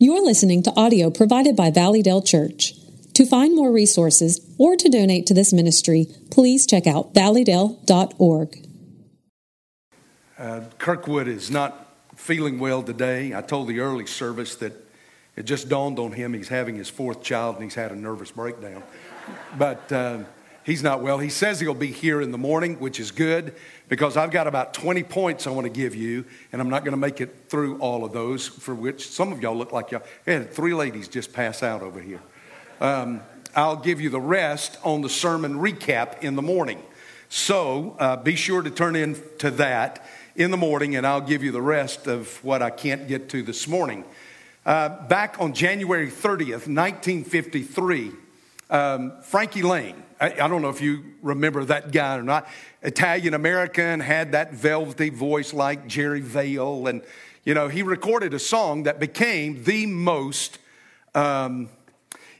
[0.00, 2.74] You're listening to audio provided by Valleydale Church.
[3.14, 8.64] To find more resources or to donate to this ministry, please check out valleydale.org.
[10.38, 13.34] Uh, Kirkwood is not feeling well today.
[13.34, 14.72] I told the early service that
[15.34, 18.30] it just dawned on him he's having his fourth child and he's had a nervous
[18.30, 18.84] breakdown.
[19.58, 20.18] But uh,
[20.62, 21.18] he's not well.
[21.18, 23.52] He says he'll be here in the morning, which is good
[23.88, 26.92] because I've got about 20 points I want to give you, and I'm not going
[26.92, 30.02] to make it through all of those, for which some of y'all look like y'all
[30.26, 32.20] had three ladies just pass out over here.
[32.80, 33.22] Um,
[33.56, 36.82] I'll give you the rest on the sermon recap in the morning.
[37.28, 41.42] So uh, be sure to turn in to that in the morning, and I'll give
[41.42, 44.04] you the rest of what I can't get to this morning.
[44.64, 48.12] Uh, back on January 30th, 1953,
[48.70, 52.48] um, Frankie Laine, I, I don't know if you remember that guy or not.
[52.82, 56.86] Italian American, had that velvety voice like Jerry Vale.
[56.86, 57.02] And,
[57.44, 60.58] you know, he recorded a song that became the most,
[61.14, 61.68] um,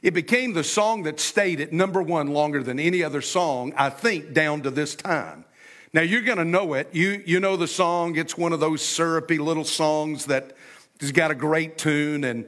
[0.01, 3.89] it became the song that stayed at number one longer than any other song, I
[3.89, 5.45] think, down to this time.
[5.91, 6.89] Now, you're going to know it.
[6.93, 8.15] You, you know the song.
[8.15, 10.55] It's one of those syrupy little songs that
[10.99, 12.23] has got a great tune.
[12.23, 12.45] And,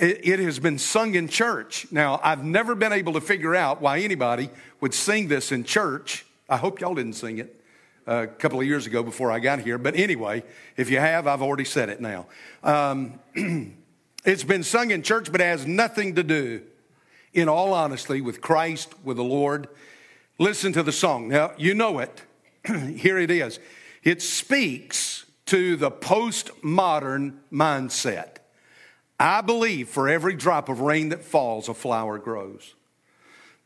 [0.00, 1.86] it, it has been sung in church.
[1.90, 6.24] Now, I've never been able to figure out why anybody would sing this in church.
[6.48, 7.62] I hope y'all didn't sing it
[8.08, 9.76] uh, a couple of years ago before I got here.
[9.76, 10.42] But anyway,
[10.76, 12.26] if you have, I've already said it now.
[12.62, 13.20] Um,
[14.24, 16.62] it's been sung in church, but it has nothing to do,
[17.34, 19.68] in all honesty, with Christ, with the Lord.
[20.38, 21.28] Listen to the song.
[21.28, 22.22] Now, you know it.
[22.96, 23.60] here it is.
[24.02, 28.39] It speaks to the postmodern mindset.
[29.20, 32.74] I believe for every drop of rain that falls, a flower grows.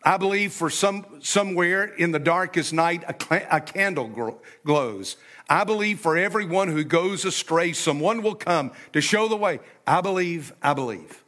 [0.02, 5.16] I believe for some, somewhere in the darkest night, a, a candle glows.
[5.48, 9.60] I believe for everyone who goes astray, someone will come to show the way.
[9.86, 11.22] I believe, I believe.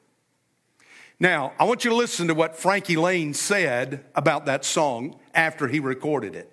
[1.21, 5.69] Now, I want you to listen to what Frankie Laine said about that song after
[5.69, 6.53] he recorded it.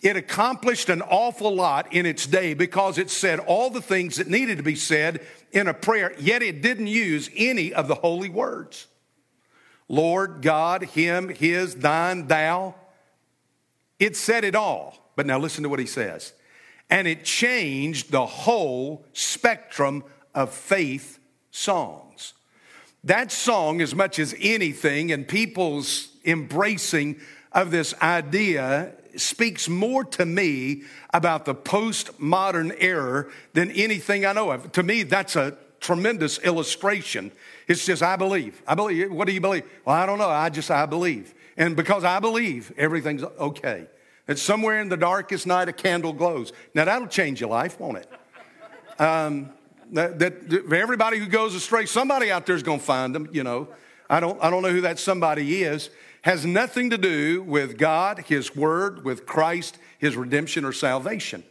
[0.00, 4.28] It accomplished an awful lot in its day because it said all the things that
[4.28, 8.28] needed to be said in a prayer, yet it didn't use any of the holy
[8.28, 8.86] words.
[9.88, 12.74] Lord, God, Him, His, Thine, Thou.
[13.98, 15.12] It said it all.
[15.16, 16.32] But now listen to what He says.
[16.90, 20.04] And it changed the whole spectrum
[20.34, 21.18] of faith
[21.50, 22.34] songs.
[23.04, 27.20] That song, as much as anything, and people's embracing
[27.52, 34.50] of this idea speaks more to me about the postmodern era than anything I know
[34.50, 34.72] of.
[34.72, 37.32] To me, that's a tremendous illustration.
[37.66, 38.62] It's just, I believe.
[38.66, 39.12] I believe.
[39.12, 39.64] What do you believe?
[39.84, 40.28] Well, I don't know.
[40.28, 41.34] I just, I believe.
[41.56, 43.86] And because I believe, everything's okay.
[44.26, 46.52] It's somewhere in the darkest night, a candle glows.
[46.74, 49.00] Now, that'll change your life, won't it?
[49.00, 49.50] Um,
[49.92, 53.42] that, that, everybody who goes astray, somebody out there is going to find them, you
[53.42, 53.68] know.
[54.10, 55.90] I don't, I don't know who that somebody is
[56.22, 61.44] has nothing to do with God, His Word, with Christ, His redemption or salvation.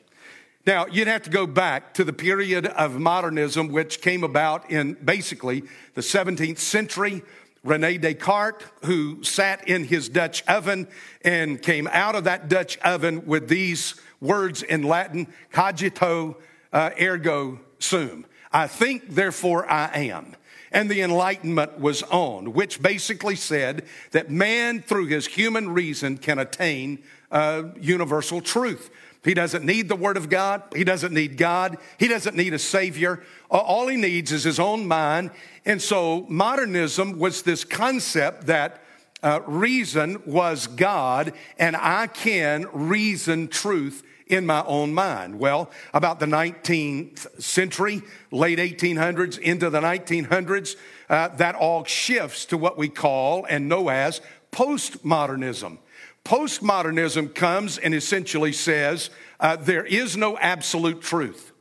[0.66, 4.96] Now, you'd have to go back to the period of modernism, which came about in
[4.96, 5.64] basically
[5.94, 7.24] the 17th century.
[7.64, 10.88] Rene Descartes, who sat in his Dutch oven
[11.22, 16.38] and came out of that Dutch oven with these words in Latin cogito
[16.74, 18.26] uh, ergo sum.
[18.52, 20.36] I think, therefore I am
[20.72, 26.40] and the Enlightenment was on, which basically said that man, through his human reason, can
[26.40, 28.90] attain uh, universal truth.
[29.24, 30.64] He doesn't need the Word of God.
[30.76, 31.78] He doesn't need God.
[31.98, 33.24] He doesn't need a Savior.
[33.50, 35.32] All he needs is his own mind.
[35.66, 38.82] And so modernism was this concept that
[39.24, 45.40] uh, reason was God, and I can reason truth in my own mind?
[45.40, 48.02] Well, about the 19th century,
[48.32, 50.76] late 1800s into the 1900s,
[51.10, 54.22] uh, that all shifts to what we call and know as
[54.52, 55.78] postmodernism.
[56.26, 61.54] Postmodernism comes and essentially says uh, there is no absolute truth.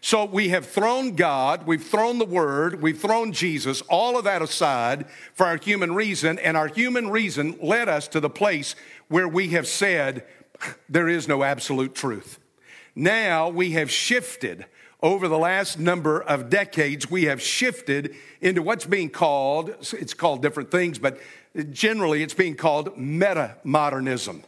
[0.00, 4.42] So we have thrown God, we've thrown the Word, we've thrown Jesus, all of that
[4.42, 8.76] aside for our human reason, and our human reason led us to the place
[9.08, 10.24] where we have said
[10.88, 12.38] there is no absolute truth.
[12.94, 14.66] Now we have shifted
[15.02, 20.42] over the last number of decades, we have shifted into what's being called, it's called
[20.42, 21.20] different things, but
[21.70, 24.42] generally it's being called meta modernism.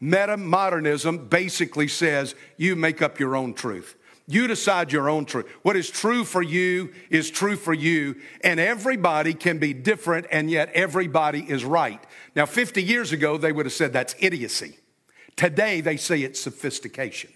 [0.00, 3.96] Meta modernism basically says you make up your own truth.
[4.30, 5.48] You decide your own truth.
[5.62, 10.50] What is true for you is true for you, and everybody can be different, and
[10.50, 12.00] yet everybody is right.
[12.36, 14.78] Now, 50 years ago, they would have said that's idiocy.
[15.38, 17.30] Today, they say it's sophistication,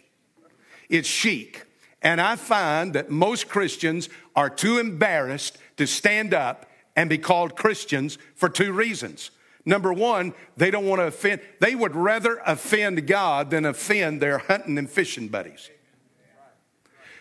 [0.90, 1.64] it's chic.
[2.04, 6.66] And I find that most Christians are too embarrassed to stand up
[6.96, 9.30] and be called Christians for two reasons.
[9.64, 14.38] Number one, they don't want to offend, they would rather offend God than offend their
[14.38, 15.70] hunting and fishing buddies.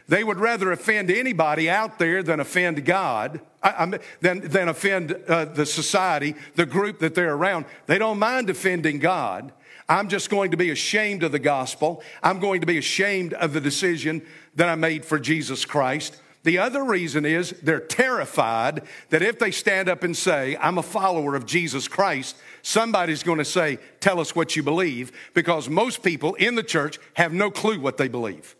[0.07, 5.45] They would rather offend anybody out there than offend God, I, than, than offend uh,
[5.45, 7.65] the society, the group that they're around.
[7.85, 9.53] They don't mind offending God.
[9.91, 12.01] I'm just going to be ashamed of the gospel.
[12.23, 14.21] I'm going to be ashamed of the decision
[14.55, 16.15] that I made for Jesus Christ.
[16.43, 20.81] The other reason is they're terrified that if they stand up and say, I'm a
[20.81, 26.03] follower of Jesus Christ, somebody's going to say, Tell us what you believe, because most
[26.03, 28.55] people in the church have no clue what they believe.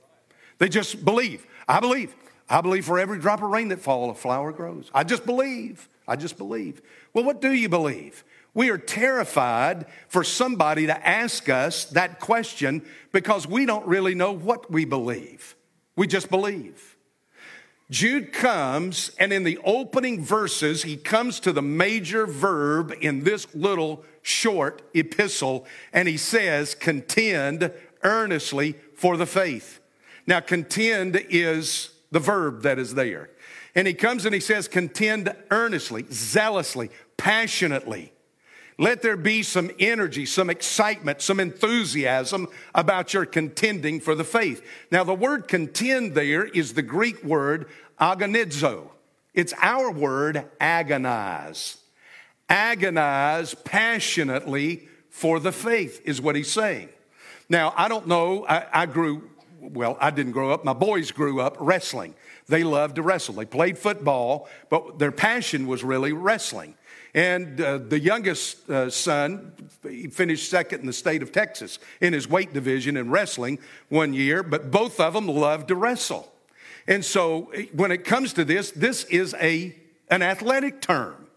[0.58, 1.48] They just believe.
[1.66, 2.14] I believe.
[2.50, 4.92] I believe for every drop of rain that falls, a flower grows.
[4.94, 5.88] I just believe.
[6.06, 6.82] I just believe.
[7.14, 8.26] Well, what do you believe?
[8.54, 12.82] We are terrified for somebody to ask us that question
[13.12, 15.56] because we don't really know what we believe.
[15.96, 16.98] We just believe.
[17.90, 23.54] Jude comes, and in the opening verses, he comes to the major verb in this
[23.54, 27.72] little short epistle, and he says, Contend
[28.04, 29.80] earnestly for the faith.
[30.26, 33.30] Now, contend is the verb that is there.
[33.76, 38.14] And he comes and he says, Contend earnestly, zealously, passionately.
[38.78, 44.66] Let there be some energy, some excitement, some enthusiasm about your contending for the faith.
[44.92, 47.68] Now, the word contend there is the Greek word
[48.00, 48.90] agonizo.
[49.34, 51.78] It's our word agonize.
[52.50, 56.90] Agonize passionately for the faith is what he's saying.
[57.50, 59.30] Now, I don't know, I, I grew,
[59.60, 62.16] well, I didn't grow up, my boys grew up wrestling.
[62.48, 63.36] They loved to wrestle.
[63.36, 66.76] They played football, but their passion was really wrestling.
[67.14, 69.54] And uh, the youngest uh, son,
[69.84, 73.60] he finished second in the state of Texas in his weight division in wrestling
[73.90, 76.32] one year, but both of them loved to wrestle.
[76.88, 79.76] And so when it comes to this, this is a,
[80.10, 81.28] an athletic term.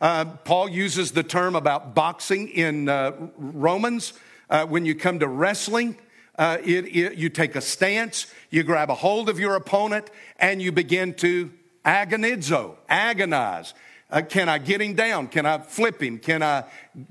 [0.00, 4.12] Uh, Paul uses the term about boxing in uh, Romans.
[4.48, 5.96] Uh, when you come to wrestling,
[6.38, 10.60] uh, it, it, you take a stance, you grab a hold of your opponent, and
[10.60, 11.50] you begin to
[11.84, 13.74] agonizo, agonize.
[14.08, 15.26] Uh, can I get him down?
[15.26, 16.18] Can I flip him?
[16.18, 16.64] Can I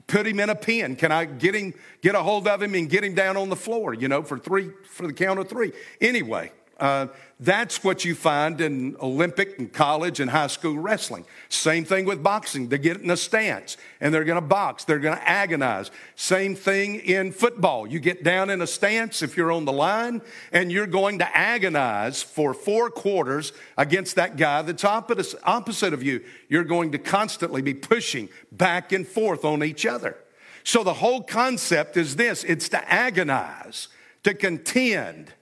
[0.08, 0.96] put him in a pin?
[0.96, 3.56] Can I get him, get a hold of him and get him down on the
[3.56, 5.74] floor, you know, for three, for the count of three?
[6.00, 7.08] Anyway, uh,
[7.40, 11.26] that's what you find in Olympic and college and high school wrestling.
[11.50, 12.70] Same thing with boxing.
[12.70, 15.92] They get in a stance and they're going to box, they're going to agonize.
[16.16, 17.88] Same thing in football.
[17.88, 20.22] You get down in a stance if you're on the line
[20.54, 26.24] and you're going to agonize for four quarters against that guy that's opposite of you.
[26.48, 30.18] You're going to constantly be pushing back and forth on each other.
[30.64, 33.90] So the whole concept is this it's to agonize,
[34.24, 35.34] to contend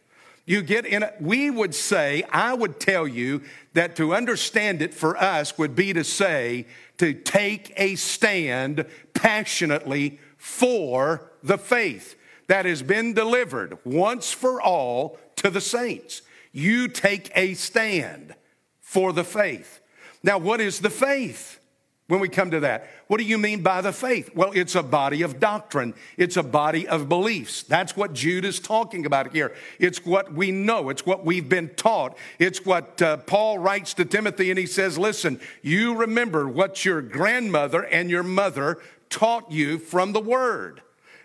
[0.46, 1.16] you get in it.
[1.20, 3.42] We would say, I would tell you
[3.74, 6.68] that to understand it for us would be to say,
[6.98, 12.16] to take a stand passionately for the faith
[12.48, 16.22] that has been delivered once for all to the saints.
[16.52, 18.36] You take a stand
[18.82, 19.80] for the faith.
[20.22, 21.60] Now, what is the faith?
[22.08, 22.90] When we come to that.
[23.08, 24.36] What do you mean by the faith?
[24.36, 27.64] Well, it's a body of doctrine, it's a body of beliefs.
[27.64, 29.56] That's what Jude is talking about here.
[29.80, 32.18] It's what we know, it's what we've been taught.
[32.40, 37.02] It's what uh, Paul writes to Timothy, and he says, Listen, you remember what your
[37.02, 38.80] grandmother and your mother
[39.10, 40.82] taught you from the Word.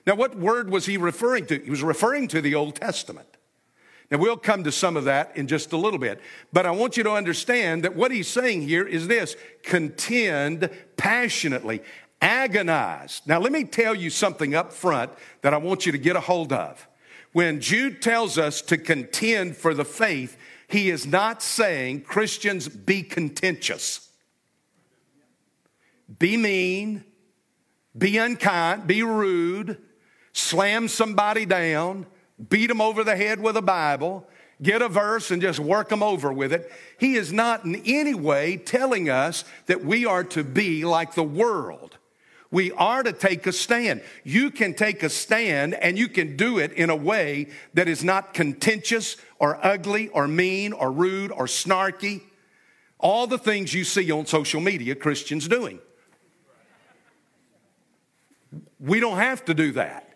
[0.07, 1.59] Now, what word was he referring to?
[1.59, 3.38] He was referring to the Old Testament.
[4.11, 6.21] Now, we'll come to some of that in just a little bit.
[6.53, 11.83] But I want you to understand that what he's saying here is this contend passionately,
[12.23, 13.21] agonize.
[13.27, 15.13] Now, let me tell you something up front
[15.43, 16.89] that I want you to get a hold of.
[17.33, 20.39] When Jude tells us to contend for the faith,
[20.69, 24.09] he is not saying Christians be contentious,
[26.19, 27.05] be mean,
[27.97, 29.79] be unkind, be rude,
[30.33, 32.07] slam somebody down
[32.49, 34.27] beat them over the head with a Bible,
[34.63, 36.71] get a verse and just work them over with it.
[36.99, 41.23] He is not in any way telling us that we are to be like the
[41.23, 41.97] world.
[42.51, 44.03] We are to take a stand.
[44.25, 48.03] You can take a stand and you can do it in a way that is
[48.03, 52.23] not contentious or ugly or mean or rude or snarky.
[52.99, 55.79] All the things you see on social media Christians doing.
[58.81, 60.08] We don't have to do that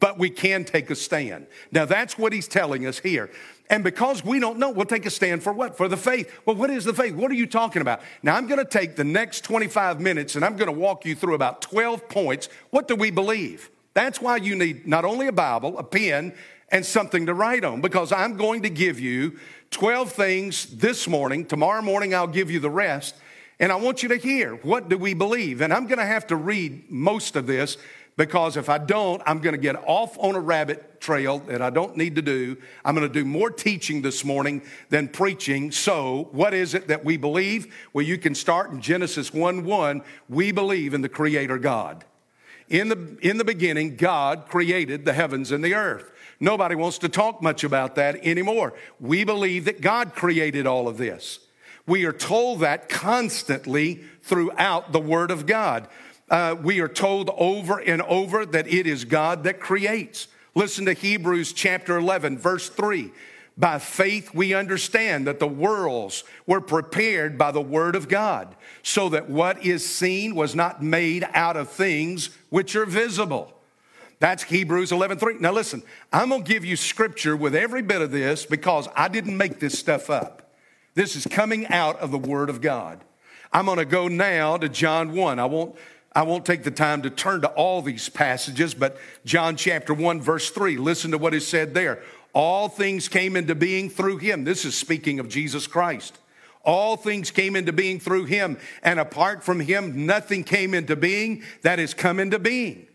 [0.00, 1.46] but we can take a stand.
[1.72, 3.30] Now, that's what he's telling us here.
[3.70, 5.76] And because we don't know, we'll take a stand for what?
[5.76, 6.32] For the faith.
[6.46, 7.14] Well, what is the faith?
[7.14, 8.00] What are you talking about?
[8.22, 11.14] Now, I'm going to take the next 25 minutes and I'm going to walk you
[11.14, 12.48] through about 12 points.
[12.70, 13.70] What do we believe?
[13.94, 16.34] That's why you need not only a Bible, a pen,
[16.70, 19.38] and something to write on because I'm going to give you
[19.70, 21.44] 12 things this morning.
[21.44, 23.16] Tomorrow morning, I'll give you the rest.
[23.60, 25.60] And I want you to hear what do we believe?
[25.60, 27.76] And I'm going to have to read most of this
[28.18, 31.70] because if I don't, I'm going to get off on a rabbit trail that I
[31.70, 32.56] don't need to do.
[32.84, 35.70] I'm going to do more teaching this morning than preaching.
[35.70, 37.72] So, what is it that we believe?
[37.92, 40.02] Well, you can start in Genesis 1 1.
[40.28, 42.04] We believe in the Creator God.
[42.68, 46.10] In the, in the beginning, God created the heavens and the earth.
[46.40, 48.74] Nobody wants to talk much about that anymore.
[48.98, 51.38] We believe that God created all of this.
[51.86, 55.88] We are told that constantly throughout the Word of God.
[56.30, 60.28] Uh, we are told over and over that it is God that creates.
[60.54, 63.10] Listen to Hebrews chapter 11, verse 3.
[63.56, 69.08] By faith, we understand that the worlds were prepared by the Word of God, so
[69.08, 73.52] that what is seen was not made out of things which are visible.
[74.20, 75.40] That's Hebrews 11:3.
[75.40, 75.82] Now listen,
[76.12, 79.60] I'm going to give you scripture with every bit of this because I didn't make
[79.60, 80.52] this stuff up.
[80.94, 83.00] This is coming out of the word of God.
[83.52, 85.38] I'm going to go now to John 1.
[85.38, 85.76] I won't
[86.18, 90.20] I won't take the time to turn to all these passages, but John chapter 1
[90.20, 92.02] verse 3, listen to what is said there.
[92.32, 94.42] All things came into being through him.
[94.42, 96.18] This is speaking of Jesus Christ.
[96.64, 101.44] All things came into being through him, and apart from him, nothing came into being
[101.62, 102.88] that has come into being.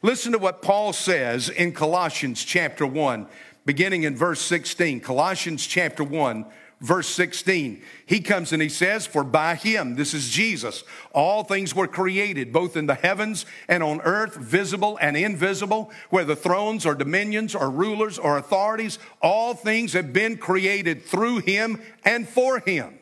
[0.00, 3.26] Listen to what Paul says in Colossians chapter 1,
[3.66, 5.00] beginning in verse 16.
[5.00, 6.46] Colossians chapter 1,
[6.82, 7.82] verse 16.
[8.04, 10.84] He comes and he says, For by him, this is Jesus,
[11.14, 16.34] all things were created, both in the heavens and on earth, visible and invisible, whether
[16.34, 22.28] thrones or dominions or rulers or authorities, all things have been created through him and
[22.28, 22.98] for him.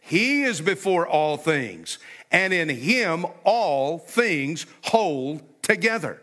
[0.00, 1.98] He is before all things,
[2.32, 6.22] and in him all things hold together.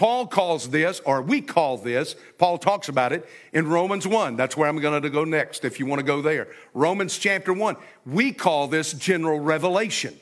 [0.00, 4.34] Paul calls this, or we call this, Paul talks about it in Romans 1.
[4.34, 6.48] That's where I'm going to go next if you want to go there.
[6.72, 7.76] Romans chapter 1.
[8.06, 10.18] We call this general revelation.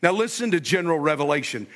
[0.00, 1.66] Now listen to general revelation.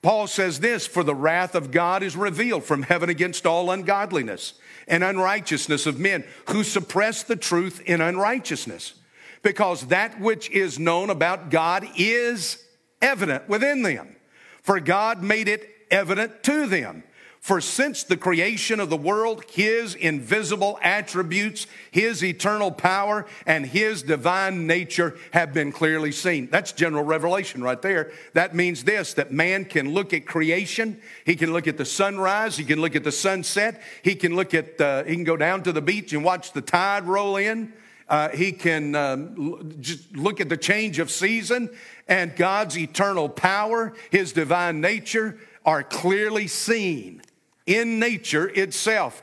[0.00, 4.54] Paul says this For the wrath of God is revealed from heaven against all ungodliness
[4.86, 8.94] and unrighteousness of men who suppress the truth in unrighteousness.
[9.42, 12.64] Because that which is known about God is
[13.02, 14.16] evident within them.
[14.62, 17.02] For God made it evident to them.
[17.40, 24.02] For since the creation of the world, his invisible attributes, his eternal power, and his
[24.02, 26.48] divine nature have been clearly seen.
[26.50, 28.10] That's general revelation right there.
[28.34, 32.56] That means this that man can look at creation, he can look at the sunrise,
[32.56, 35.62] he can look at the sunset, he can look at, uh, he can go down
[35.62, 37.72] to the beach and watch the tide roll in.
[38.08, 41.68] Uh, he can um, just look at the change of season
[42.08, 47.22] and God's eternal power, his divine nature, are clearly seen
[47.66, 49.22] in nature itself,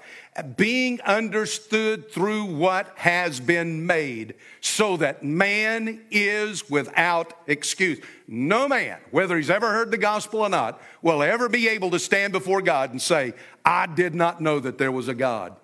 [0.55, 7.99] being understood through what has been made, so that man is without excuse.
[8.27, 11.99] No man, whether he's ever heard the gospel or not, will ever be able to
[11.99, 15.55] stand before God and say, I did not know that there was a God.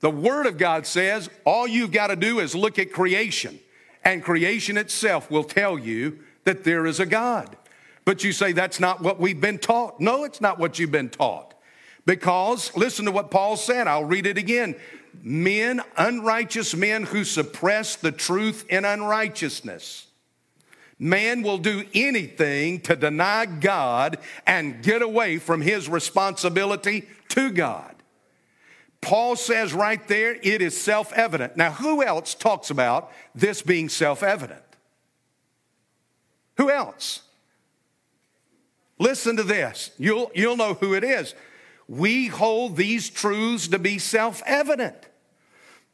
[0.00, 3.60] The Word of God says all you've got to do is look at creation,
[4.02, 7.54] and creation itself will tell you that there is a God.
[8.04, 10.00] But you say that's not what we've been taught.
[10.00, 11.54] No, it's not what you've been taught.
[12.06, 14.74] Because, listen to what Paul said, I'll read it again.
[15.22, 20.06] Men, unrighteous men who suppress the truth in unrighteousness.
[20.98, 27.94] Man will do anything to deny God and get away from his responsibility to God.
[29.00, 31.56] Paul says right there, it is self evident.
[31.56, 34.62] Now, who else talks about this being self evident?
[36.58, 37.22] Who else?
[39.00, 39.90] Listen to this.
[39.98, 41.34] You'll, you'll know who it is.
[41.88, 44.94] We hold these truths to be self evident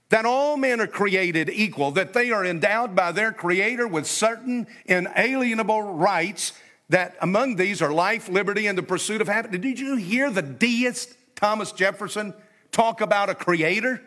[0.08, 4.66] that all men are created equal, that they are endowed by their Creator with certain
[4.86, 6.52] inalienable rights,
[6.88, 9.60] that among these are life, liberty, and the pursuit of happiness.
[9.60, 12.34] Did you hear the deist Thomas Jefferson
[12.70, 14.02] talk about a Creator?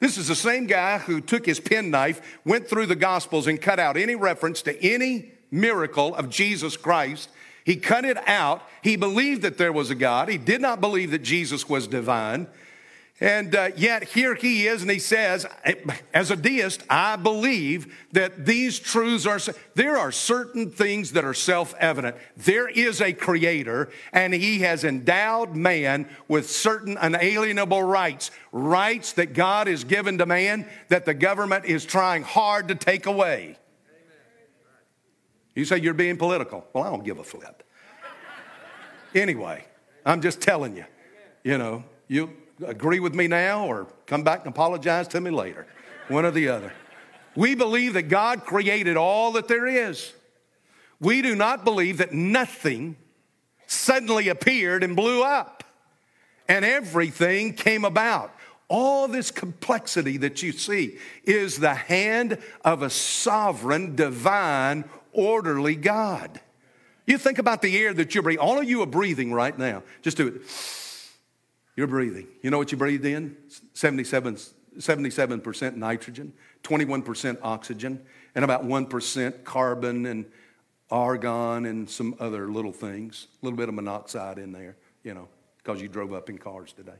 [0.00, 3.78] This is the same guy who took his penknife, went through the Gospels, and cut
[3.78, 7.28] out any reference to any miracle of Jesus Christ
[7.68, 8.62] he cut it out.
[8.80, 10.30] He believed that there was a God.
[10.30, 12.46] He did not believe that Jesus was divine.
[13.20, 15.44] And uh, yet here he is, and he says,
[16.14, 19.38] as a deist, I believe that these truths are,
[19.74, 22.16] there are certain things that are self evident.
[22.38, 29.34] There is a creator, and he has endowed man with certain unalienable rights, rights that
[29.34, 33.58] God has given to man that the government is trying hard to take away.
[35.58, 36.64] You say you're being political.
[36.72, 37.64] Well, I don't give a flip.
[39.12, 39.64] Anyway,
[40.06, 40.84] I'm just telling you,
[41.42, 42.30] you know, you,
[42.64, 45.66] agree with me now or come back and apologize to me later.
[46.06, 46.72] One or the other.
[47.34, 50.12] We believe that God created all that there is.
[51.00, 52.94] We do not believe that nothing
[53.66, 55.64] suddenly appeared and blew up
[56.48, 58.32] and everything came about.
[58.68, 64.84] All this complexity that you see is the hand of a sovereign, divine,
[65.18, 66.40] orderly God.
[67.06, 68.40] You think about the air that you're breathing.
[68.40, 69.82] All of you are breathing right now.
[70.02, 70.42] Just do it.
[71.74, 72.28] You're breathing.
[72.42, 73.36] You know what you breathed in?
[73.72, 74.36] 77,
[74.78, 76.32] 77% nitrogen,
[76.62, 78.02] 21% oxygen,
[78.34, 80.26] and about 1% carbon and
[80.90, 83.28] argon and some other little things.
[83.42, 86.72] A little bit of monoxide in there, you know, because you drove up in cars
[86.72, 86.98] today.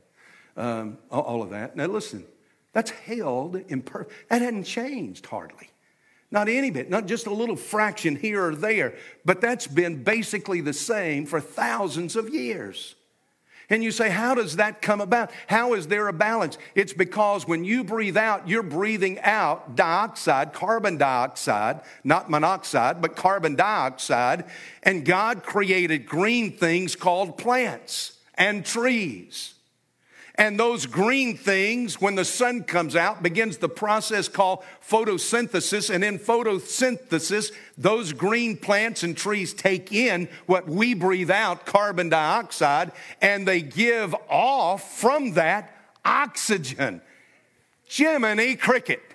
[0.57, 1.75] Um, all of that.
[1.75, 2.25] Now, listen,
[2.73, 5.69] that's held in per- that hadn't changed hardly.
[6.31, 8.93] Not any bit, not just a little fraction here or there,
[9.25, 12.95] but that's been basically the same for thousands of years.
[13.71, 15.31] And you say, how does that come about?
[15.45, 16.57] How is there a balance?
[16.73, 23.15] It's because when you breathe out, you're breathing out dioxide, carbon dioxide, not monoxide, but
[23.15, 24.45] carbon dioxide.
[24.81, 29.53] And God created green things called plants and trees.
[30.39, 35.93] And those green things, when the sun comes out, begins the process called photosynthesis.
[35.93, 42.07] And in photosynthesis, those green plants and trees take in what we breathe out, carbon
[42.07, 47.01] dioxide, and they give off from that oxygen.
[47.89, 49.08] Jiminy Cricket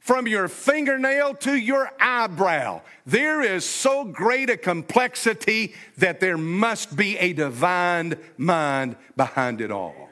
[0.00, 2.80] from your fingernail to your eyebrow.
[3.06, 9.70] There is so great a complexity that there must be a divine mind behind it
[9.70, 10.08] all.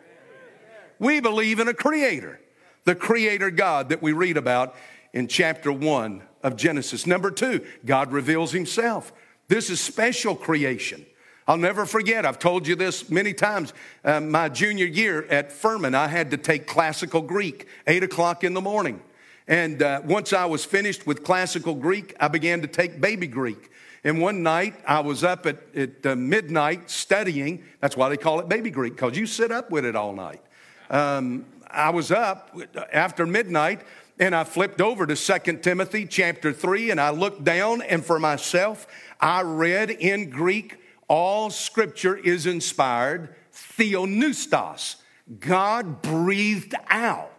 [0.98, 2.38] We believe in a creator,
[2.84, 4.74] the creator God that we read about
[5.12, 7.06] in chapter one of Genesis.
[7.06, 9.12] Number two, God reveals himself.
[9.48, 11.06] This is special creation.
[11.46, 13.72] I'll never forget, I've told you this many times.
[14.04, 18.52] Uh, my junior year at Furman, I had to take classical Greek, 8 o'clock in
[18.52, 19.00] the morning.
[19.48, 23.70] And uh, once I was finished with classical Greek, I began to take baby Greek.
[24.04, 27.64] And one night I was up at, at uh, midnight studying.
[27.80, 30.42] That's why they call it baby Greek, because you sit up with it all night.
[30.90, 32.56] Um, I was up
[32.92, 33.80] after midnight
[34.18, 38.18] and I flipped over to 2 Timothy chapter 3 and I looked down and for
[38.18, 38.86] myself
[39.20, 44.96] I read in Greek all scripture is inspired theopneustos
[45.40, 47.37] God breathed out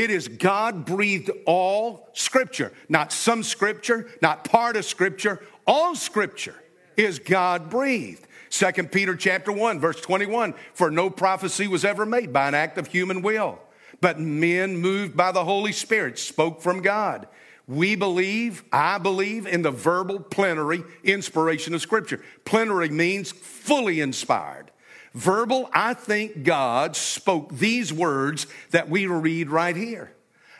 [0.00, 5.44] it is God breathed all scripture, not some scripture, not part of scripture.
[5.66, 6.56] All scripture
[6.96, 8.26] is God breathed.
[8.48, 12.78] 2 Peter chapter 1 verse 21 for no prophecy was ever made by an act
[12.78, 13.60] of human will
[14.00, 17.28] but men moved by the Holy Spirit spoke from God.
[17.68, 22.22] We believe, I believe in the verbal plenary inspiration of scripture.
[22.44, 24.69] Plenary means fully inspired.
[25.14, 30.12] Verbal, I think God spoke these words that we read right here.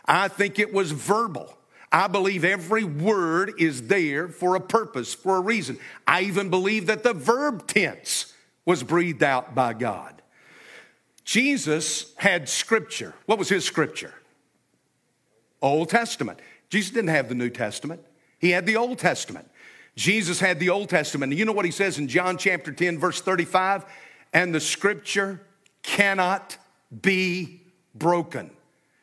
[0.05, 1.57] I think it was verbal.
[1.93, 5.79] I believe every word is there for a purpose, for a reason.
[6.07, 8.33] I even believe that the verb tense
[8.65, 10.23] was breathed out by God.
[11.25, 13.15] Jesus had scripture.
[13.27, 14.15] What was his scripture?
[15.63, 16.41] Old Testament.
[16.71, 18.03] Jesus didn't have the New Testament,
[18.39, 19.49] he had the Old Testament.
[19.97, 21.35] Jesus had the Old Testament.
[21.35, 23.85] You know what he says in John chapter 10, verse 35?
[24.33, 25.41] And the scripture
[25.83, 26.57] cannot
[27.03, 27.63] be
[27.95, 28.51] broken.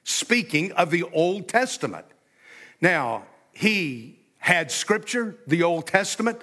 [0.03, 2.05] Speaking of the Old Testament.
[2.79, 6.41] Now, he had scripture, the Old Testament,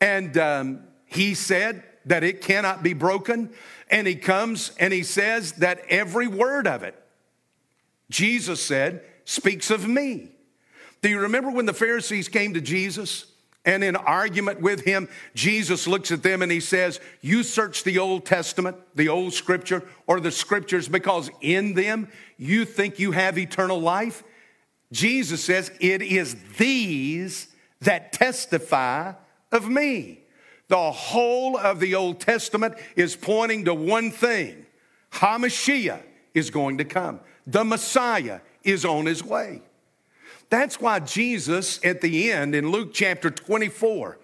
[0.00, 3.50] and um, he said that it cannot be broken.
[3.90, 7.00] And he comes and he says that every word of it,
[8.10, 10.30] Jesus said, speaks of me.
[11.02, 13.26] Do you remember when the Pharisees came to Jesus
[13.66, 17.98] and in argument with him, Jesus looks at them and he says, You search the
[17.98, 23.36] Old Testament, the old scripture, or the scriptures because in them you think you have
[23.36, 24.22] eternal life.
[24.92, 27.48] Jesus says, It is these
[27.80, 29.14] that testify
[29.50, 30.20] of me.
[30.68, 34.64] The whole of the Old Testament is pointing to one thing
[35.12, 36.02] Hamashiach
[36.34, 39.62] is going to come, the Messiah is on his way.
[40.48, 44.18] That's why Jesus, at the end in Luke chapter 24,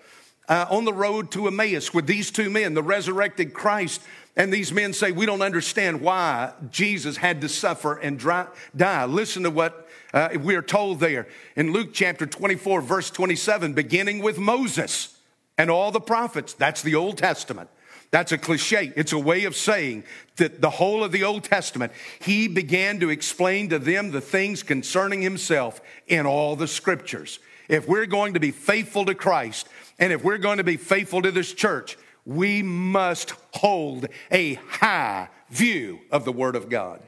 [0.49, 4.01] uh, on the road to Emmaus with these two men, the resurrected Christ,
[4.37, 9.05] and these men say, We don't understand why Jesus had to suffer and dry, die.
[9.05, 14.23] Listen to what uh, we are told there in Luke chapter 24, verse 27, beginning
[14.23, 15.19] with Moses
[15.59, 16.55] and all the prophets.
[16.55, 17.69] That's the Old Testament.
[18.13, 18.93] That's a cliche.
[18.95, 20.05] It's a way of saying
[20.37, 24.63] that the whole of the Old Testament, he began to explain to them the things
[24.63, 27.39] concerning himself in all the scriptures.
[27.71, 29.67] If we're going to be faithful to Christ
[29.99, 31.97] and if we're going to be faithful to this church,
[32.27, 37.01] we must hold a high view of the Word of God.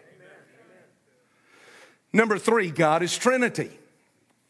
[2.15, 3.71] Number three, God is Trinity.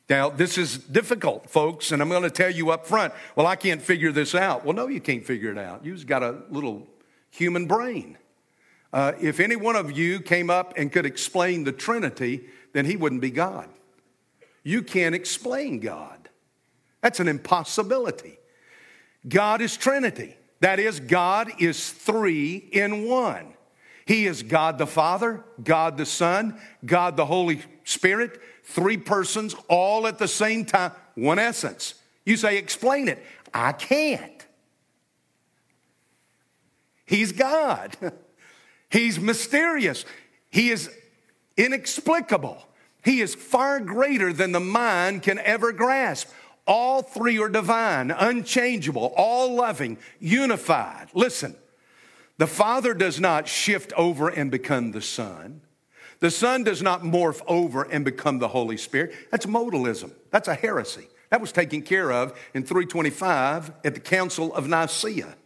[0.09, 3.57] Now, this is difficult, folks, and I'm going to tell you up front, well, I
[3.57, 4.65] can't figure this out.
[4.65, 5.85] Well, no, you can't figure it out.
[5.85, 6.87] You've got a little
[7.31, 8.19] human brain.
[8.93, 12.97] Uh, if any one of you came up and could explain the Trinity, then he
[12.97, 13.69] wouldn't be God.
[14.63, 16.29] You can't explain God.
[17.01, 18.39] That's an impossibility.
[19.27, 20.37] God is Trinity.
[20.61, 23.55] That is, God is three in one.
[24.07, 30.07] He is God the Father, God the Son, God the Holy Spirit, three persons all
[30.07, 31.95] at the same time, one essence.
[32.25, 33.25] You say, explain it.
[33.53, 34.47] I can't.
[37.07, 37.97] He's God.
[38.91, 40.05] He's mysterious.
[40.51, 40.91] He is
[41.57, 42.67] inexplicable.
[43.05, 46.29] He is far greater than the mind can ever grasp.
[46.67, 51.09] All three are divine, unchangeable, all loving, unified.
[51.13, 51.55] Listen,
[52.39, 55.61] the Father does not shift over and become the Son.
[56.25, 59.15] The Son does not morph over and become the Holy Spirit.
[59.31, 60.11] That's modalism.
[60.31, 61.07] That's a heresy.
[61.29, 65.37] That was taken care of in 325 at the Council of Nicaea.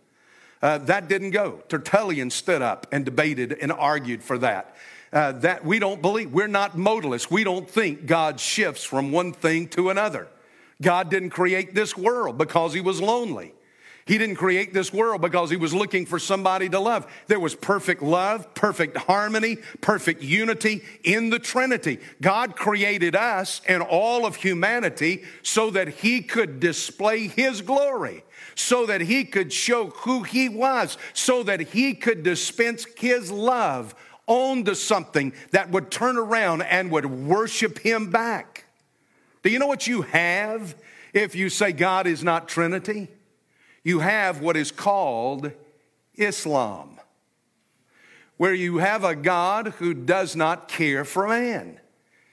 [0.62, 1.64] Uh, that didn't go.
[1.68, 4.76] Tertullian stood up and debated and argued for that.
[5.12, 6.30] Uh, that we don't believe.
[6.30, 7.28] We're not modalists.
[7.28, 10.28] We don't think God shifts from one thing to another.
[10.80, 13.52] God didn't create this world because he was lonely.
[14.08, 17.06] He didn't create this world because he was looking for somebody to love.
[17.26, 21.98] There was perfect love, perfect harmony, perfect unity in the Trinity.
[22.22, 28.86] God created us and all of humanity so that he could display his glory so
[28.86, 33.94] that he could show who he was, so that he could dispense his love
[34.26, 38.64] onto something that would turn around and would worship him back.
[39.42, 40.74] Do you know what you have
[41.12, 43.08] if you say God is not Trinity?
[43.88, 45.50] You have what is called
[46.14, 47.00] Islam,
[48.36, 51.80] where you have a God who does not care for man.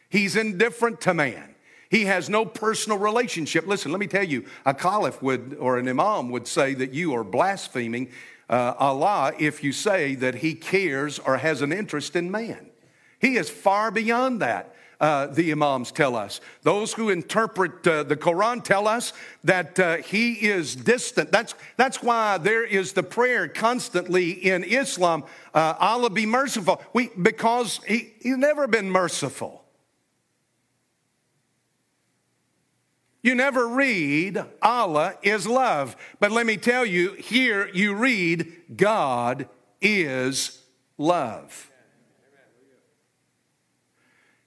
[0.09, 1.55] He's indifferent to man.
[1.89, 3.67] He has no personal relationship.
[3.67, 7.15] Listen, let me tell you, a caliph would, or an imam would say that you
[7.15, 8.09] are blaspheming
[8.49, 12.69] uh, Allah if you say that he cares or has an interest in man.
[13.17, 14.74] He is far beyond that.
[14.99, 16.39] Uh, the Imams tell us.
[16.63, 19.11] Those who interpret uh, the Quran tell us
[19.43, 21.31] that uh, he is distant.
[21.31, 26.81] That's, that's why there is the prayer constantly in Islam uh, Allah be merciful.
[26.93, 29.63] We, because he, he's never been merciful.
[33.25, 35.95] You never read Allah is love.
[36.19, 39.49] But let me tell you, here you read God
[39.81, 40.61] is
[40.97, 41.71] love.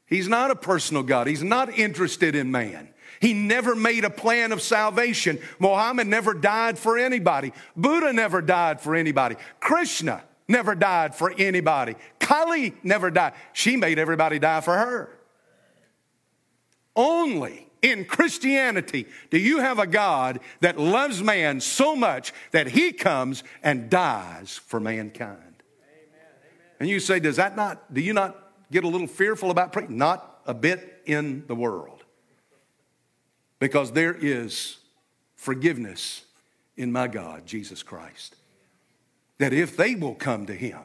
[0.08, 1.26] He's not a personal God.
[1.26, 2.88] He's not interested in man.
[3.20, 5.38] He never made a plan of salvation.
[5.58, 7.52] Muhammad never died for anybody.
[7.76, 9.36] Buddha never died for anybody.
[9.60, 11.96] Krishna never died for anybody.
[12.20, 13.34] Kali never died.
[13.52, 15.10] She made everybody die for her.
[16.96, 22.92] Only in Christianity do you have a God that loves man so much that he
[22.92, 25.36] comes and dies for mankind?
[25.38, 26.30] Amen.
[26.80, 29.96] And you say, does that not, do you not get a little fearful about praying?
[29.96, 32.04] Not a bit in the world.
[33.58, 34.78] Because there is
[35.36, 36.24] forgiveness
[36.76, 38.36] in my God, Jesus Christ.
[39.38, 40.80] That if they will come to him,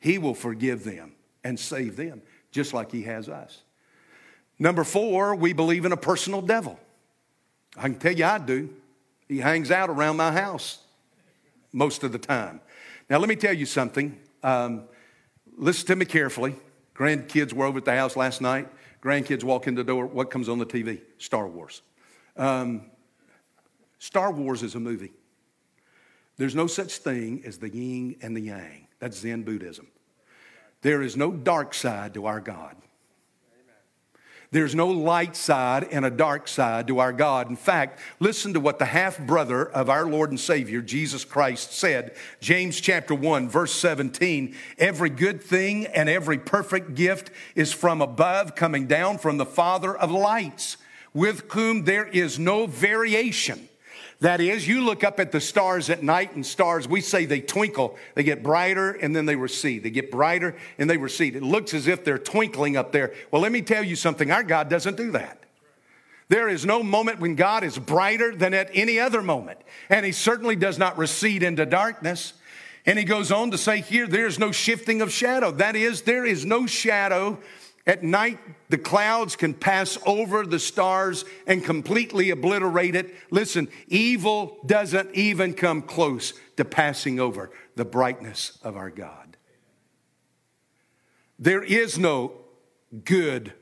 [0.00, 3.62] he will forgive them and save them, just like he has us.
[4.58, 6.78] Number four, we believe in a personal devil.
[7.76, 8.70] I can tell you I do.
[9.28, 10.78] He hangs out around my house
[11.72, 12.60] most of the time.
[13.08, 14.18] Now, let me tell you something.
[14.42, 14.84] Um,
[15.56, 16.56] listen to me carefully.
[16.98, 18.68] Grandkids were over at the house last night.
[19.00, 20.04] Grandkids walk in the door.
[20.06, 21.00] What comes on the TV?
[21.18, 21.82] Star Wars.
[22.36, 22.90] Um,
[23.98, 25.12] Star Wars is a movie.
[26.36, 28.88] There's no such thing as the yin and the yang.
[28.98, 29.86] That's Zen Buddhism.
[30.82, 32.76] There is no dark side to our God.
[34.50, 37.50] There's no light side and a dark side to our God.
[37.50, 41.72] In fact, listen to what the half brother of our Lord and Savior, Jesus Christ,
[41.74, 42.14] said.
[42.40, 48.54] James chapter 1, verse 17 Every good thing and every perfect gift is from above,
[48.54, 50.78] coming down from the Father of lights,
[51.12, 53.67] with whom there is no variation
[54.20, 57.40] that is, you look up at the stars at night and stars, we say they
[57.40, 57.96] twinkle.
[58.14, 59.84] They get brighter and then they recede.
[59.84, 61.36] They get brighter and they recede.
[61.36, 63.14] It looks as if they're twinkling up there.
[63.30, 64.32] Well, let me tell you something.
[64.32, 65.44] Our God doesn't do that.
[66.28, 69.60] There is no moment when God is brighter than at any other moment.
[69.88, 72.32] And He certainly does not recede into darkness.
[72.86, 75.52] And He goes on to say here, there's no shifting of shadow.
[75.52, 77.38] That is, there is no shadow
[77.88, 83.14] At night, the clouds can pass over the stars and completely obliterate it.
[83.30, 89.38] Listen, evil doesn't even come close to passing over the brightness of our God.
[91.38, 92.32] There is no
[93.04, 93.54] good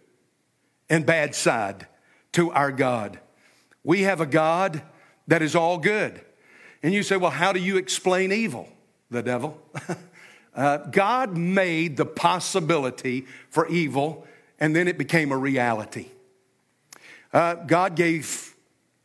[0.90, 1.86] and bad side
[2.32, 3.20] to our God.
[3.84, 4.82] We have a God
[5.28, 6.20] that is all good.
[6.82, 8.68] And you say, well, how do you explain evil?
[9.08, 9.62] The devil.
[10.56, 14.26] uh, God made the possibility for evil,
[14.58, 16.08] and then it became a reality.
[17.32, 18.54] Uh, God gave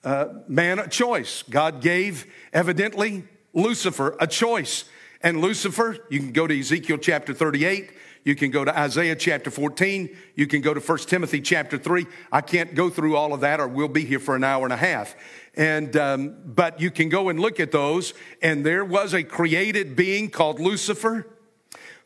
[0.04, 1.44] uh, man a choice.
[1.50, 4.86] God gave, evidently, Lucifer a choice.
[5.22, 7.92] And Lucifer, you can go to Ezekiel chapter 38,
[8.24, 10.16] you can go to Isaiah chapter 14.
[10.36, 12.06] You can go to 1 Timothy chapter 3.
[12.32, 14.74] I can't go through all of that or we'll be here for an hour and
[14.74, 15.16] a half.
[15.56, 18.14] And, um, but you can go and look at those.
[18.42, 21.28] And there was a created being called Lucifer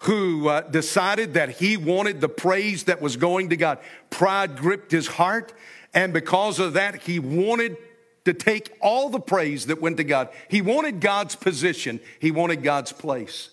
[0.05, 3.79] who uh, decided that he wanted the praise that was going to God.
[4.11, 5.51] Pride gripped his heart.
[5.95, 7.75] And because of that, he wanted
[8.25, 10.29] to take all the praise that went to God.
[10.47, 11.99] He wanted God's position.
[12.19, 13.49] He wanted God's place.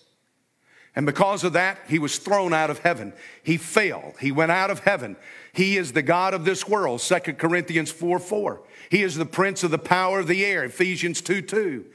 [0.95, 3.13] And because of that, he was thrown out of heaven.
[3.41, 4.13] He fell.
[4.19, 5.15] He went out of heaven.
[5.53, 8.61] He is the God of this world, 2 Corinthians 4 4.
[8.91, 11.85] He is the prince of the power of the air, Ephesians 2 2.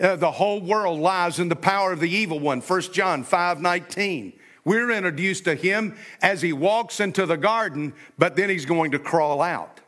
[0.00, 3.60] Uh, the whole world lies in the power of the evil one, 1 John 5
[3.60, 4.32] 19.
[4.64, 8.98] We're introduced to him as he walks into the garden, but then he's going to
[8.98, 9.80] crawl out.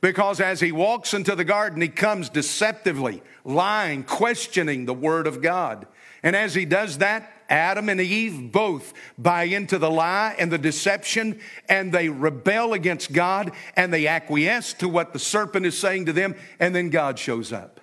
[0.00, 5.42] Because as he walks into the garden, he comes deceptively, lying, questioning the word of
[5.42, 5.86] God.
[6.22, 10.58] And as he does that, Adam and Eve both buy into the lie and the
[10.58, 11.38] deception
[11.68, 16.12] and they rebel against God and they acquiesce to what the serpent is saying to
[16.12, 17.81] them and then God shows up.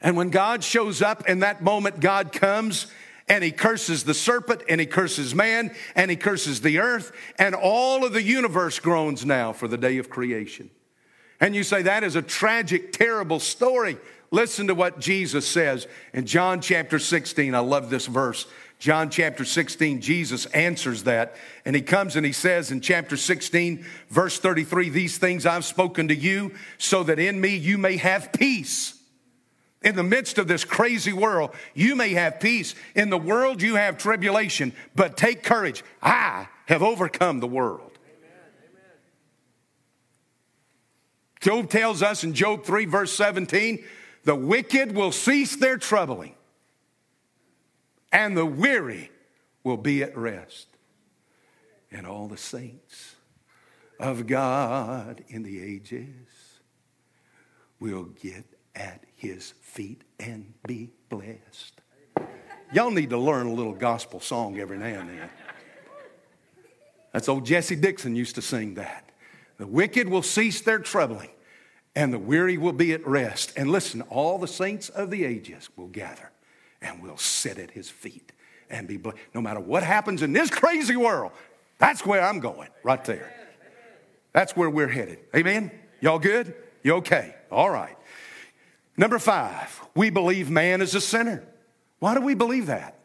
[0.00, 2.86] And when God shows up in that moment, God comes
[3.28, 7.54] and he curses the serpent and he curses man and he curses the earth and
[7.54, 10.70] all of the universe groans now for the day of creation.
[11.38, 13.98] And you say that is a tragic, terrible story.
[14.30, 17.54] Listen to what Jesus says in John chapter 16.
[17.54, 18.46] I love this verse.
[18.78, 21.36] John chapter 16, Jesus answers that.
[21.64, 26.08] And he comes and he says in chapter 16, verse 33, These things I've spoken
[26.08, 28.99] to you so that in me you may have peace.
[29.82, 32.74] In the midst of this crazy world, you may have peace.
[32.94, 35.82] In the world, you have tribulation, but take courage.
[36.02, 37.90] I have overcome the world.
[41.40, 43.82] Job tells us in Job 3, verse 17,
[44.24, 46.34] the wicked will cease their troubling,
[48.12, 49.10] and the weary
[49.64, 50.66] will be at rest.
[51.90, 53.16] And all the saints
[53.98, 56.60] of God in the ages
[57.80, 61.80] will get at his feet and be blessed.
[62.72, 65.30] Y'all need to learn a little gospel song every now and then.
[67.12, 69.10] That's old Jesse Dixon used to sing that.
[69.58, 71.30] The wicked will cease their troubling
[71.96, 73.52] and the weary will be at rest.
[73.56, 76.30] And listen, all the saints of the ages will gather
[76.80, 78.32] and will sit at his feet
[78.70, 79.18] and be blessed.
[79.34, 81.32] No matter what happens in this crazy world,
[81.78, 83.34] that's where I'm going, right there.
[84.32, 85.18] That's where we're headed.
[85.34, 85.72] Amen?
[86.00, 86.54] Y'all good?
[86.82, 87.34] You okay?
[87.50, 87.96] All right.
[88.96, 91.42] Number five, we believe man is a sinner.
[92.00, 92.98] Why do we believe that?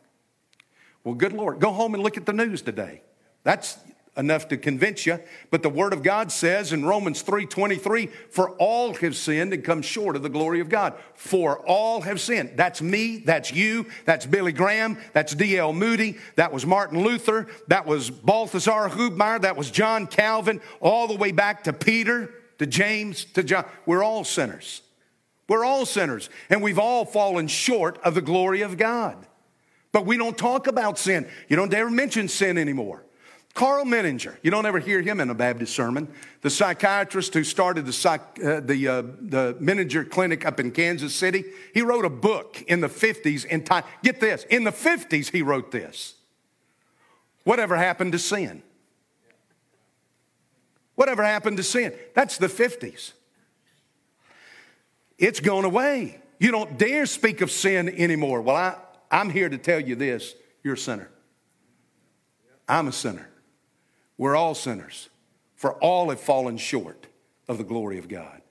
[1.03, 3.01] Well, good Lord, go home and look at the news today.
[3.43, 3.77] That's
[4.17, 5.19] enough to convince you,
[5.51, 9.81] but the word of God says in Romans 3:23, "For all have sinned and come
[9.81, 12.51] short of the glory of God." For all have sinned.
[12.55, 15.73] That's me, that's you, that's Billy Graham, that's D.L.
[15.73, 21.15] Moody, that was Martin Luther, that was Balthasar Hubmaier, that was John Calvin, all the
[21.15, 23.65] way back to Peter, to James, to John.
[23.85, 24.81] We're all sinners.
[25.47, 29.25] We're all sinners, and we've all fallen short of the glory of God.
[29.91, 31.27] But we don't talk about sin.
[31.47, 33.05] You don't ever mention sin anymore.
[33.53, 36.09] Karl Menninger, you don't ever hear him in a Baptist sermon,
[36.41, 41.15] the psychiatrist who started the, psych, uh, the, uh, the Menninger Clinic up in Kansas
[41.15, 43.45] City, he wrote a book in the 50s.
[43.45, 46.15] In time, get this, in the 50s, he wrote this.
[47.45, 48.61] Whatever happened to sin?
[50.95, 51.93] Whatever happened to sin?
[52.13, 53.13] That's the 50s.
[55.17, 56.21] It's gone away.
[56.39, 58.41] You don't dare speak of sin anymore.
[58.41, 58.75] Well, I,
[59.09, 61.09] I'm here to tell you this you're a sinner.
[62.67, 63.29] I'm a sinner.
[64.17, 65.09] We're all sinners,
[65.55, 67.07] for all have fallen short
[67.47, 68.41] of the glory of God.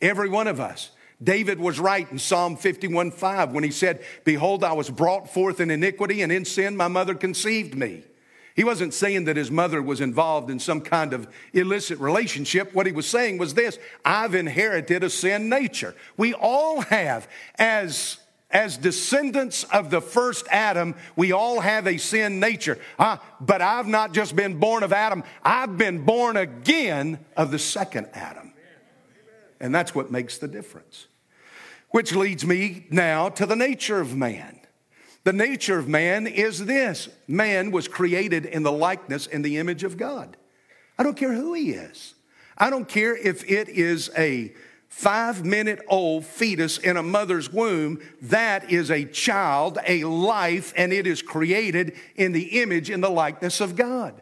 [0.00, 0.90] Every one of us.
[1.22, 5.60] David was right in Psalm 51 5 when he said, Behold, I was brought forth
[5.60, 8.02] in iniquity, and in sin my mother conceived me.
[8.54, 12.72] He wasn't saying that his mother was involved in some kind of illicit relationship.
[12.72, 15.94] What he was saying was this I've inherited a sin nature.
[16.16, 17.28] We all have.
[17.58, 18.18] As
[18.54, 22.78] as descendants of the first Adam, we all have a sin nature.
[23.00, 27.58] Uh, but I've not just been born of Adam, I've been born again of the
[27.58, 28.52] second Adam.
[29.58, 31.08] And that's what makes the difference.
[31.90, 34.60] Which leads me now to the nature of man.
[35.24, 39.82] The nature of man is this man was created in the likeness and the image
[39.82, 40.36] of God.
[40.98, 42.14] I don't care who he is.
[42.56, 44.54] I don't care if it is a
[44.88, 50.92] five minute old fetus in a mother's womb, that is a child, a life, and
[50.92, 54.20] it is created in the image and the likeness of God.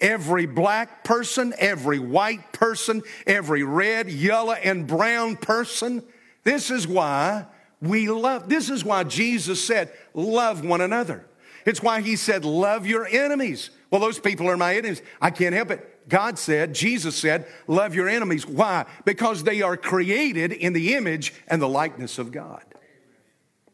[0.00, 6.02] Every black person, every white person, every red, yellow, and brown person.
[6.42, 7.46] This is why
[7.86, 11.26] we love, this is why Jesus said, love one another.
[11.66, 13.70] It's why he said, love your enemies.
[13.90, 15.02] Well, those people are my enemies.
[15.20, 16.08] I can't help it.
[16.08, 18.46] God said, Jesus said, love your enemies.
[18.46, 18.84] Why?
[19.04, 22.62] Because they are created in the image and the likeness of God.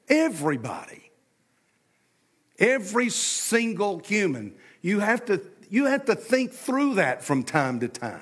[0.09, 1.11] Everybody.
[2.59, 4.55] Every single human.
[4.83, 8.21] You have to, you have to think through that from time to time.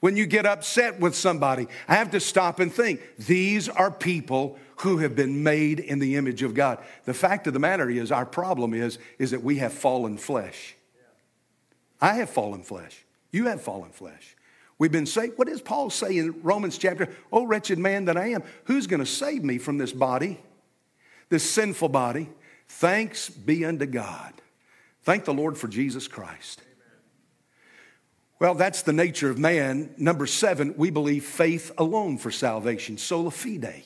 [0.00, 3.00] When you get upset with somebody, I have to stop and think.
[3.18, 6.78] These are people who have been made in the image of God.
[7.04, 10.76] The fact of the matter is, our problem is, is that we have fallen flesh.
[12.00, 13.04] I have fallen flesh.
[13.32, 14.36] You have fallen flesh.
[14.78, 15.38] We've been saved.
[15.38, 17.08] What does Paul say in Romans chapter?
[17.32, 20.38] Oh, wretched man that I am, who's going to save me from this body,
[21.30, 22.28] this sinful body?
[22.68, 24.34] Thanks be unto God.
[25.02, 26.60] Thank the Lord for Jesus Christ.
[28.38, 29.94] Well, that's the nature of man.
[29.96, 33.84] Number seven, we believe faith alone for salvation, sola fide.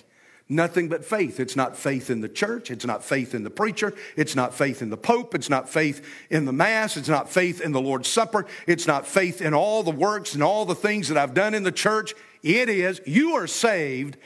[0.53, 1.39] Nothing but faith.
[1.39, 2.73] It's not faith in the church.
[2.73, 3.95] It's not faith in the preacher.
[4.17, 5.37] It's not faith in the Pope.
[5.37, 6.97] It's not faith in the Mass.
[6.97, 8.47] It's not faith in the Lord's Supper.
[8.67, 11.63] It's not faith in all the works and all the things that I've done in
[11.63, 12.15] the church.
[12.43, 14.17] It is, you are saved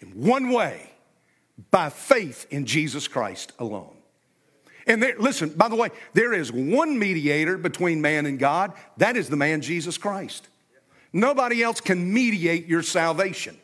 [0.00, 0.92] in one way
[1.72, 3.96] by faith in Jesus Christ alone.
[4.86, 8.72] And there, listen, by the way, there is one mediator between man and God.
[8.98, 10.46] That is the man Jesus Christ.
[11.12, 13.58] Nobody else can mediate your salvation.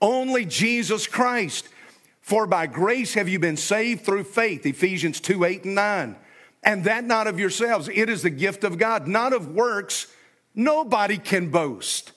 [0.00, 1.68] Only Jesus Christ.
[2.20, 6.16] For by grace have you been saved through faith, Ephesians 2 8 and 9.
[6.64, 10.08] And that not of yourselves, it is the gift of God, not of works.
[10.54, 12.12] Nobody can boast.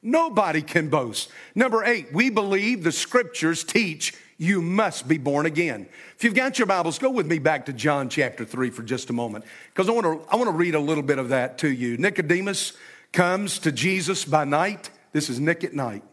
[0.00, 1.28] Nobody can boast.
[1.54, 5.88] Number eight, we believe the scriptures teach you must be born again.
[6.16, 9.10] If you've got your Bibles, go with me back to John chapter 3 for just
[9.10, 11.58] a moment, because I want to I want to read a little bit of that
[11.58, 11.96] to you.
[11.98, 12.74] Nicodemus
[13.12, 14.90] comes to Jesus by night.
[15.12, 16.04] This is Nick at night.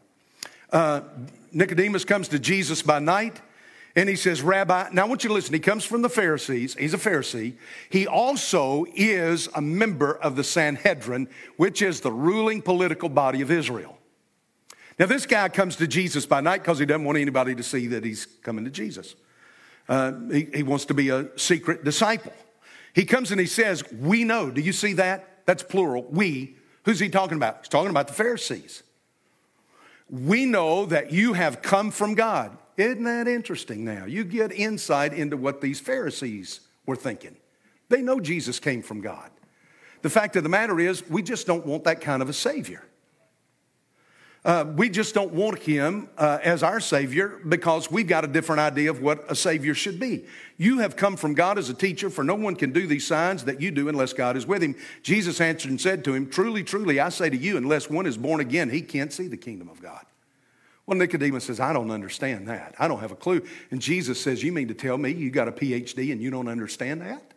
[0.76, 1.00] Uh,
[1.54, 3.42] Nicodemus comes to Jesus by night
[3.96, 5.54] and he says, Rabbi, now I want you to listen.
[5.54, 6.76] He comes from the Pharisees.
[6.76, 7.54] He's a Pharisee.
[7.90, 13.52] He also is a member of the Sanhedrin, which is the ruling political body of
[13.52, 13.98] Israel.
[15.00, 17.88] Now, this guy comes to Jesus by night because he doesn't want anybody to see
[17.88, 19.16] that he's coming to Jesus.
[19.88, 22.34] Uh, he, he wants to be a secret disciple.
[22.94, 24.52] He comes and he says, We know.
[24.52, 25.46] Do you see that?
[25.46, 26.04] That's plural.
[26.10, 26.58] We.
[26.84, 27.60] Who's he talking about?
[27.60, 28.84] He's talking about the Pharisees
[30.10, 32.58] we know that you have come from God.
[32.78, 34.06] Isn't that interesting now?
[34.06, 37.36] You get insight into what these Pharisees were thinking.
[37.90, 39.30] They know Jesus came from God.
[40.02, 42.84] The fact of the matter is, we just don't want that kind of a Savior.
[44.46, 48.60] Uh, we just don't want him uh, as our Savior because we've got a different
[48.60, 50.24] idea of what a Savior should be.
[50.58, 53.46] You have come from God as a teacher, for no one can do these signs
[53.46, 54.76] that you do unless God is with him.
[55.02, 58.18] Jesus answered and said to him, Truly, truly, I say to you, unless one is
[58.18, 60.06] born again, he can't see the kingdom of God.
[60.86, 62.76] Well, Nicodemus says, I don't understand that.
[62.78, 63.44] I don't have a clue.
[63.72, 66.48] And Jesus says, You mean to tell me you got a PhD and you don't
[66.48, 67.34] understand that?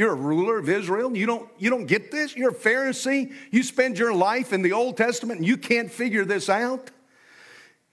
[0.00, 1.14] You're a ruler of Israel.
[1.14, 2.34] You don't, you don't get this?
[2.34, 3.34] You're a Pharisee.
[3.50, 6.90] You spend your life in the Old Testament and you can't figure this out.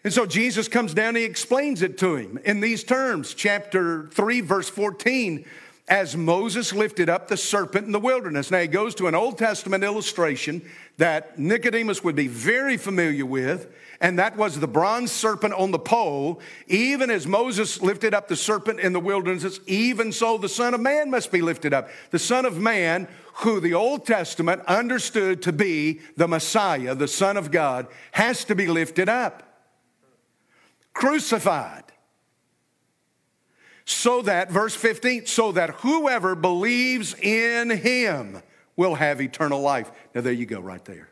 [0.05, 3.33] And so Jesus comes down and he explains it to him in these terms.
[3.33, 5.43] Chapter 3, verse 14
[5.89, 8.51] as Moses lifted up the serpent in the wilderness.
[8.51, 10.61] Now, he goes to an Old Testament illustration
[10.95, 13.67] that Nicodemus would be very familiar with
[13.99, 16.39] and that was the bronze serpent on the pole.
[16.67, 20.81] Even as Moses lifted up the serpent in the wilderness, even so the Son of
[20.81, 21.89] Man must be lifted up.
[22.11, 27.37] The Son of Man, who the Old Testament understood to be the Messiah, the Son
[27.37, 29.43] of God, has to be lifted up,
[30.93, 31.83] crucified.
[33.85, 38.43] So that, verse 15, so that whoever believes in him
[38.75, 39.89] will have eternal life.
[40.13, 41.09] Now, there you go, right there.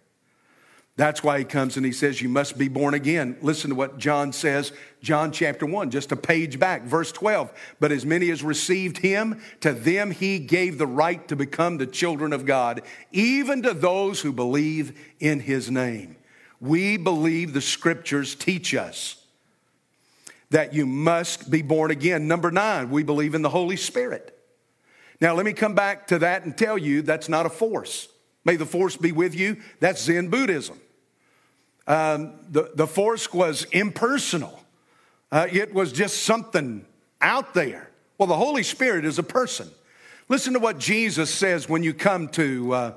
[0.97, 3.37] That's why he comes and he says, You must be born again.
[3.41, 4.71] Listen to what John says,
[5.01, 7.51] John chapter 1, just a page back, verse 12.
[7.81, 11.85] But as many as received him, to them he gave the right to become the
[11.85, 12.81] children of God,
[13.11, 16.15] even to those who believe in his name.
[16.61, 19.21] We believe the scriptures teach us
[20.51, 22.29] that you must be born again.
[22.29, 24.31] Number nine, we believe in the Holy Spirit.
[25.19, 28.07] Now, let me come back to that and tell you that's not a force.
[28.45, 29.57] May the force be with you.
[29.81, 30.79] That's Zen Buddhism.
[31.87, 34.63] Um, the, the force was impersonal,
[35.31, 36.85] uh, it was just something
[37.21, 37.89] out there.
[38.17, 39.69] Well, the Holy Spirit is a person.
[40.29, 42.93] Listen to what Jesus says when you come to uh,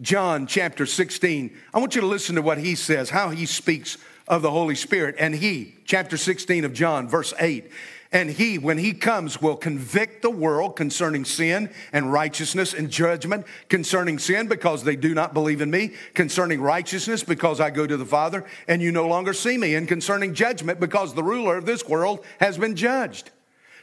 [0.00, 1.56] John chapter 16.
[1.72, 4.74] I want you to listen to what he says, how he speaks of the Holy
[4.74, 5.14] Spirit.
[5.18, 7.70] And he, chapter 16 of John, verse 8,
[8.10, 13.46] and he, when he comes, will convict the world concerning sin and righteousness and judgment,
[13.68, 17.98] concerning sin because they do not believe in me, concerning righteousness because I go to
[17.98, 21.66] the Father and you no longer see me, and concerning judgment because the ruler of
[21.66, 23.30] this world has been judged.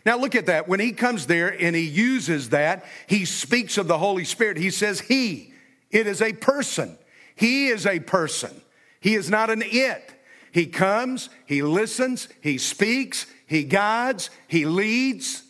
[0.08, 0.68] Now look at that.
[0.68, 4.58] When he comes there and he uses that, he speaks of the Holy Spirit.
[4.58, 5.54] He says, He,
[5.92, 6.98] it is a person.
[7.36, 8.62] He is a person.
[9.00, 10.12] He is not an it.
[10.52, 15.44] He comes, he listens, he speaks, he guides, He leads.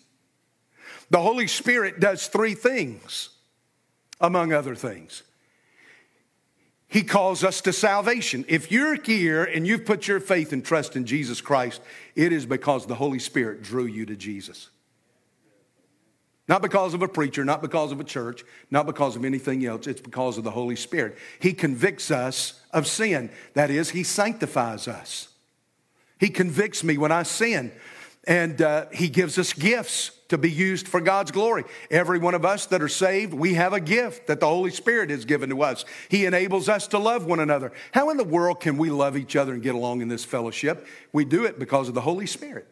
[1.09, 3.29] The Holy Spirit does three things,
[4.19, 5.23] among other things.
[6.87, 8.45] He calls us to salvation.
[8.47, 11.81] If you're here and you've put your faith and trust in Jesus Christ,
[12.15, 14.69] it is because the Holy Spirit drew you to Jesus.
[16.47, 19.87] Not because of a preacher, not because of a church, not because of anything else.
[19.87, 21.17] It's because of the Holy Spirit.
[21.39, 23.31] He convicts us of sin.
[23.55, 25.29] That is, He sanctifies us.
[26.19, 27.71] He convicts me when I sin.
[28.27, 31.63] And uh, He gives us gifts to be used for God's glory.
[31.91, 35.11] Every one of us that are saved, we have a gift that the Holy Spirit
[35.11, 35.85] has given to us.
[36.09, 37.71] He enables us to love one another.
[37.91, 40.87] How in the world can we love each other and get along in this fellowship?
[41.13, 42.67] We do it because of the Holy Spirit.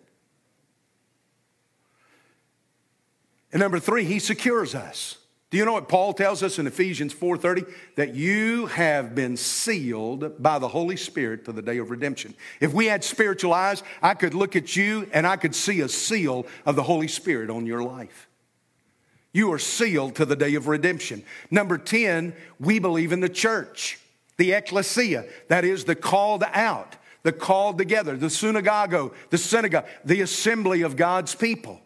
[3.52, 5.20] And number three, He secures us.
[5.54, 10.42] Do you know what Paul tells us in Ephesians 4:30 that you have been sealed
[10.42, 12.34] by the Holy Spirit to the day of redemption.
[12.60, 15.88] If we had spiritual eyes, I could look at you and I could see a
[15.88, 18.28] seal of the Holy Spirit on your life.
[19.32, 21.24] You are sealed to the day of redemption.
[21.52, 24.00] Number 10, we believe in the church,
[24.38, 30.22] the ecclesia, that is the called out, the called together, the synagogue, the synagogue, the
[30.22, 31.80] assembly of God's people.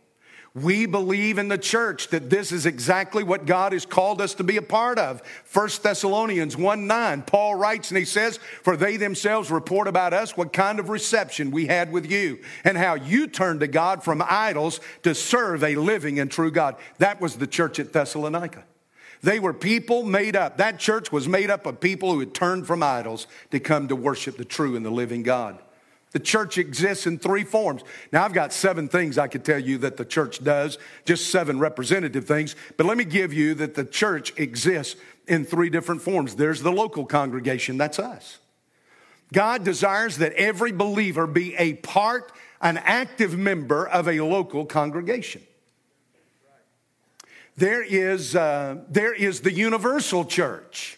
[0.62, 4.44] We believe in the church that this is exactly what God has called us to
[4.44, 5.22] be a part of.
[5.54, 10.36] 1 Thessalonians 1 9, Paul writes and he says, For they themselves report about us
[10.36, 14.24] what kind of reception we had with you, and how you turned to God from
[14.28, 16.76] idols to serve a living and true God.
[16.98, 18.64] That was the church at Thessalonica.
[19.22, 20.58] They were people made up.
[20.58, 23.96] That church was made up of people who had turned from idols to come to
[23.96, 25.60] worship the true and the living God.
[26.12, 27.84] The church exists in three forms.
[28.12, 31.60] Now, I've got seven things I could tell you that the church does, just seven
[31.60, 34.96] representative things, but let me give you that the church exists
[35.28, 36.36] in three different forms.
[36.36, 38.40] There's the local congregation, that's us.
[39.34, 42.32] God desires that every believer be a part,
[42.62, 45.42] an active member of a local congregation.
[47.58, 50.97] There is, uh, there is the universal church.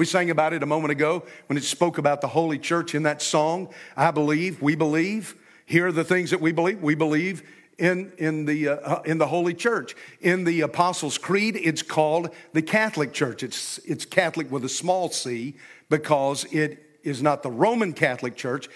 [0.00, 3.02] We sang about it a moment ago when it spoke about the Holy Church in
[3.02, 3.68] that song.
[3.98, 5.34] I believe, we believe.
[5.66, 6.80] Here are the things that we believe.
[6.80, 7.42] We believe
[7.76, 9.94] in, in, the, uh, in the Holy Church.
[10.22, 13.42] In the Apostles' Creed, it's called the Catholic Church.
[13.42, 15.54] It's, it's Catholic with a small c
[15.90, 18.70] because it is not the Roman Catholic Church.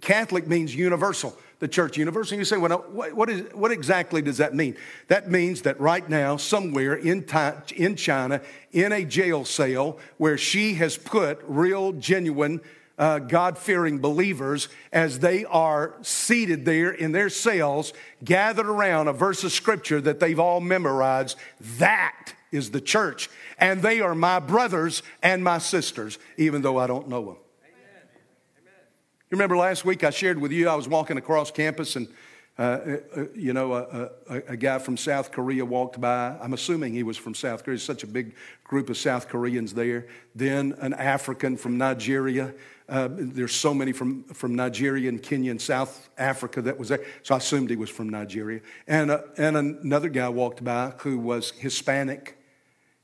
[0.00, 2.30] Catholic means universal the church universe.
[2.30, 4.76] And you say, well, what, is, what exactly does that mean?
[5.08, 7.24] That means that right now, somewhere in,
[7.76, 8.40] in China,
[8.72, 12.60] in a jail cell where Xi has put real, genuine,
[12.98, 17.92] uh, God fearing believers as they are seated there in their cells,
[18.24, 21.36] gathered around a verse of scripture that they've all memorized.
[21.78, 23.28] That is the church.
[23.58, 27.36] And they are my brothers and my sisters, even though I don't know them.
[29.30, 32.08] You remember last week I shared with you, I was walking across campus and,
[32.58, 32.62] uh,
[33.14, 36.34] uh, you know, a, a, a, guy from South Korea walked by.
[36.40, 37.76] I'm assuming he was from South Korea.
[37.76, 40.06] There's such a big group of South Koreans there.
[40.34, 42.54] Then an African from Nigeria.
[42.88, 47.04] Uh, there's so many from, from Nigeria and Kenya and South Africa that was there.
[47.22, 48.62] So I assumed he was from Nigeria.
[48.86, 52.37] And, uh, and another guy walked by who was Hispanic.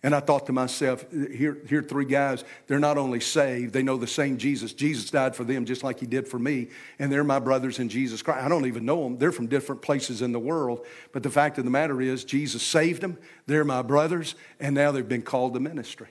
[0.05, 2.45] And I thought to myself, here, here three guys.
[2.67, 4.75] They're not only saved, they know the same Jesus.
[4.75, 6.69] Jesus died for them just like he did for me.
[6.99, 8.45] And they're my brothers in Jesus Christ.
[8.45, 9.17] I don't even know them.
[9.17, 10.85] They're from different places in the world.
[11.13, 13.17] But the fact of the matter is, Jesus saved them.
[13.47, 14.35] They're my brothers.
[14.61, 16.09] And now they've been called to ministry.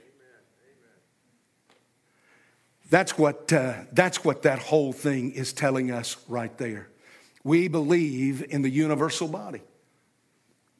[2.89, 6.89] That's what, uh, that's what that whole thing is telling us right there.
[7.43, 9.61] We believe in the universal body.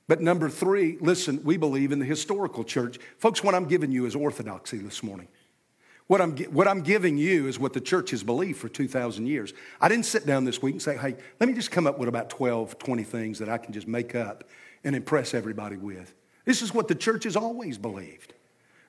[0.07, 2.99] But number three, listen, we believe in the historical church.
[3.17, 5.27] Folks, what I'm giving you is orthodoxy this morning.
[6.07, 9.53] What I'm, what I'm giving you is what the church has believed for 2,000 years.
[9.79, 12.09] I didn't sit down this week and say, hey, let me just come up with
[12.09, 14.43] about 12, 20 things that I can just make up
[14.83, 16.13] and impress everybody with.
[16.43, 18.33] This is what the church has always believed.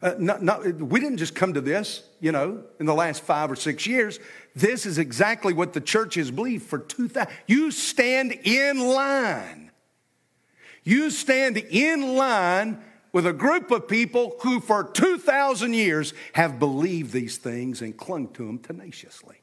[0.03, 3.51] Uh, not, not, we didn't just come to this, you know, in the last five
[3.51, 4.19] or six years.
[4.57, 7.33] This is exactly what the church has believed for 2,000.
[7.47, 9.64] You stand in line.
[10.85, 12.83] You stand in line
[13.13, 18.29] with a group of people who, for 2,000 years, have believed these things and clung
[18.35, 19.37] to them tenaciously.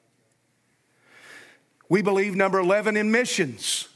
[1.89, 3.89] We believe, number 11, in missions.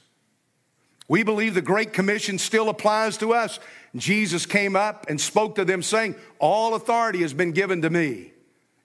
[1.07, 3.59] We believe the Great Commission still applies to us.
[3.95, 8.31] Jesus came up and spoke to them, saying, All authority has been given to me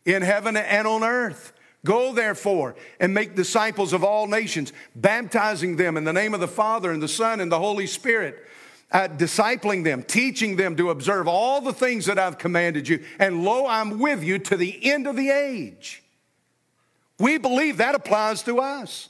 [0.05, 1.53] in heaven and on earth.
[1.85, 6.49] Go therefore and make disciples of all nations, baptizing them in the name of the
[6.49, 8.45] Father and the Son and the Holy Spirit,
[8.93, 13.03] uh, discipling them, teaching them to observe all the things that I've commanded you.
[13.19, 16.03] And lo, I'm with you to the end of the age.
[17.19, 19.09] We believe that applies to us.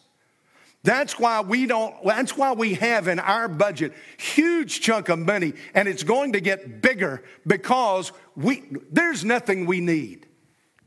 [0.82, 5.52] That's why we don't, that's why we have in our budget huge chunk of money
[5.74, 10.26] and it's going to get bigger because we, there's nothing we need.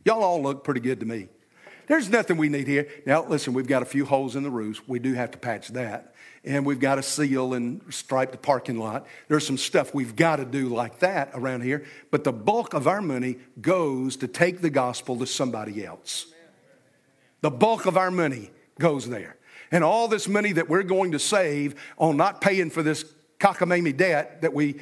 [0.04, 1.28] Y'all all look pretty good to me.
[1.88, 2.88] There's nothing we need here.
[3.06, 4.82] Now, listen, we've got a few holes in the roofs.
[4.88, 6.14] We do have to patch that.
[6.46, 9.08] And we've got to seal and stripe the parking lot.
[9.30, 11.86] There's some stuff we've got to do like that around here.
[12.12, 16.28] But the bulk of our money goes to take the gospel to somebody else.
[17.42, 19.38] The bulk of our money goes there.
[19.72, 23.06] And all this money that we're going to save on not paying for this
[23.40, 24.80] cockamamie debt that we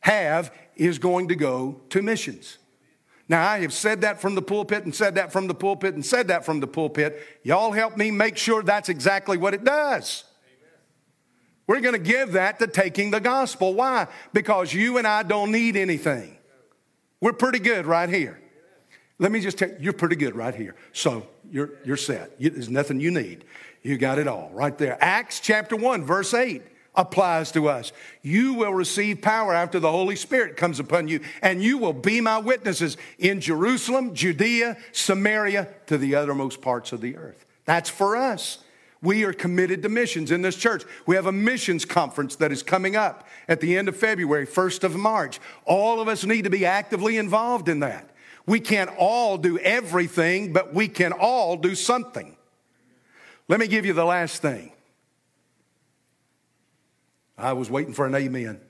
[0.00, 2.58] have is going to go to missions.
[3.30, 6.04] Now, I have said that from the pulpit and said that from the pulpit and
[6.04, 7.24] said that from the pulpit.
[7.44, 10.24] Y'all help me make sure that's exactly what it does.
[11.68, 13.72] We're going to give that to taking the gospel.
[13.72, 14.08] Why?
[14.32, 16.36] Because you and I don't need anything.
[17.20, 18.40] We're pretty good right here.
[19.20, 20.74] Let me just tell you, you're pretty good right here.
[20.92, 22.32] So you're, you're set.
[22.36, 23.44] You, there's nothing you need.
[23.84, 24.98] You got it all right there.
[25.00, 26.64] Acts chapter 1, verse 8
[26.94, 27.92] applies to us.
[28.22, 32.20] You will receive power after the Holy Spirit comes upon you, and you will be
[32.20, 37.46] my witnesses in Jerusalem, Judea, Samaria, to the uttermost parts of the earth.
[37.64, 38.58] That's for us.
[39.02, 40.84] We are committed to missions in this church.
[41.06, 44.84] We have a missions conference that is coming up at the end of February, 1st
[44.84, 45.40] of March.
[45.64, 48.10] All of us need to be actively involved in that.
[48.46, 52.36] We can't all do everything, but we can all do something.
[53.48, 54.72] Let me give you the last thing.
[57.40, 58.60] I was waiting for an amen.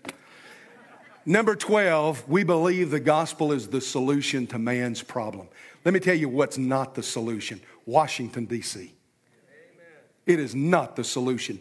[1.27, 5.49] Number 12, we believe the gospel is the solution to man's problem.
[5.85, 8.95] Let me tell you what's not the solution Washington, D.C.
[10.27, 11.59] It is not the solution.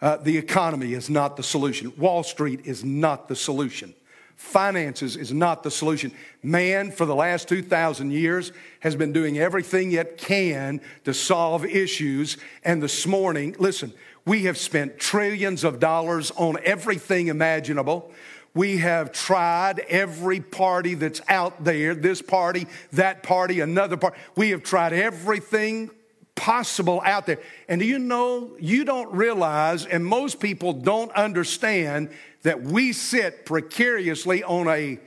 [0.00, 1.92] Uh, the economy is not the solution.
[1.96, 3.94] Wall Street is not the solution.
[4.36, 6.12] Finances is not the solution.
[6.42, 12.36] Man, for the last 2,000 years, has been doing everything it can to solve issues.
[12.62, 13.94] And this morning, listen,
[14.26, 18.10] we have spent trillions of dollars on everything imaginable.
[18.54, 24.18] We have tried every party that's out there this party, that party, another party.
[24.34, 25.90] We have tried everything
[26.34, 27.38] possible out there.
[27.68, 32.10] And do you know, you don't realize, and most people don't understand,
[32.42, 34.98] that we sit precariously on a,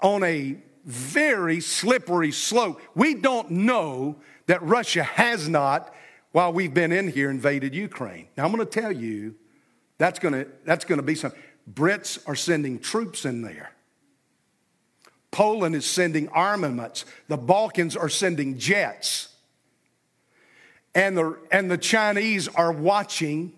[0.00, 2.80] on a very slippery slope.
[2.94, 4.16] We don't know
[4.46, 5.94] that Russia has not
[6.38, 8.28] while we've been in here, invaded Ukraine.
[8.36, 9.34] Now, I'm going to tell you
[9.98, 11.42] that's going to, that's going to be something.
[11.68, 13.72] Brits are sending troops in there.
[15.32, 17.06] Poland is sending armaments.
[17.26, 19.34] The Balkans are sending jets.
[20.94, 23.52] And the, and the Chinese are watching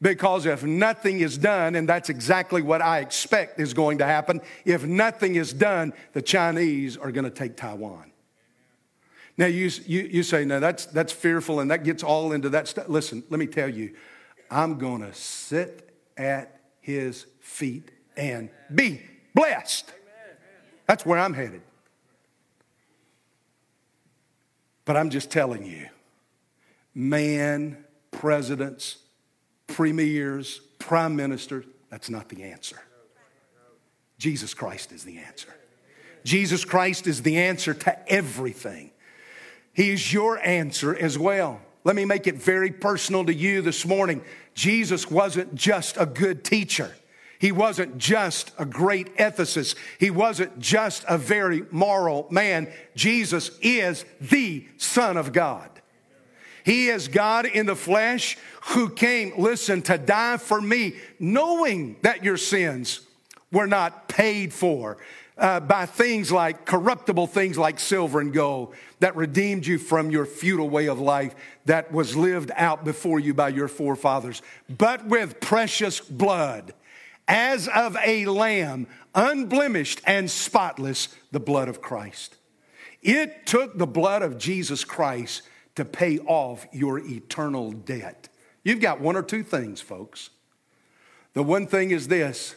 [0.00, 4.40] because if nothing is done, and that's exactly what I expect is going to happen,
[4.64, 8.12] if nothing is done, the Chinese are going to take Taiwan.
[9.38, 12.66] Now, you, you, you say, no, that's, that's fearful and that gets all into that
[12.66, 12.88] stuff.
[12.88, 13.94] Listen, let me tell you,
[14.50, 19.00] I'm going to sit at his feet and be
[19.34, 19.92] blessed.
[20.88, 21.62] That's where I'm headed.
[24.84, 25.86] But I'm just telling you,
[26.92, 28.96] man, presidents,
[29.68, 32.80] premiers, prime ministers, that's not the answer.
[34.18, 35.54] Jesus Christ is the answer.
[36.24, 38.90] Jesus Christ is the answer to everything.
[39.72, 41.60] He's your answer as well.
[41.84, 44.22] Let me make it very personal to you this morning.
[44.54, 46.94] Jesus wasn't just a good teacher.
[47.38, 49.76] He wasn't just a great ethicist.
[49.98, 52.72] He wasn't just a very moral man.
[52.96, 55.70] Jesus is the Son of God.
[56.64, 58.36] He is God in the flesh
[58.70, 63.00] who came, listen, to die for me, knowing that your sins
[63.52, 64.98] were not paid for
[65.38, 70.26] uh, by things like corruptible things like silver and gold that redeemed you from your
[70.26, 71.34] futile way of life
[71.64, 76.74] that was lived out before you by your forefathers, but with precious blood,
[77.28, 82.36] as of a lamb, unblemished and spotless, the blood of Christ.
[83.02, 85.42] It took the blood of Jesus Christ
[85.76, 88.28] to pay off your eternal debt.
[88.64, 90.30] You've got one or two things, folks.
[91.34, 92.56] The one thing is this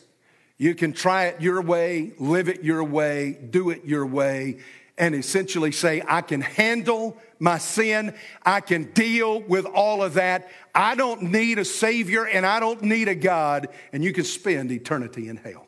[0.61, 4.59] you can try it your way, live it your way, do it your way,
[4.95, 8.13] and essentially say, I can handle my sin.
[8.43, 10.51] I can deal with all of that.
[10.75, 14.71] I don't need a Savior and I don't need a God, and you can spend
[14.71, 15.65] eternity in hell.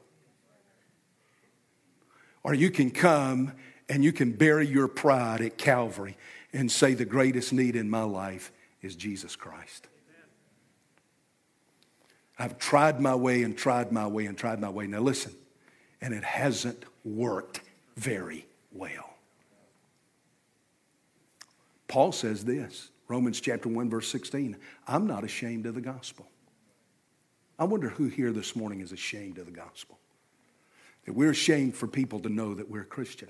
[2.43, 3.53] Or you can come
[3.89, 6.17] and you can bury your pride at Calvary
[6.53, 8.51] and say, The greatest need in my life
[8.83, 9.87] is Jesus Christ.
[12.37, 14.87] I've tried my way and tried my way and tried my way.
[14.87, 15.33] Now, listen,
[16.01, 17.61] and it hasn't worked
[17.95, 19.13] very well.
[21.87, 24.57] Paul says this Romans chapter 1, verse 16
[24.87, 26.27] I'm not ashamed of the gospel.
[27.59, 29.99] I wonder who here this morning is ashamed of the gospel.
[31.05, 33.29] That we're ashamed for people to know that we're a Christian.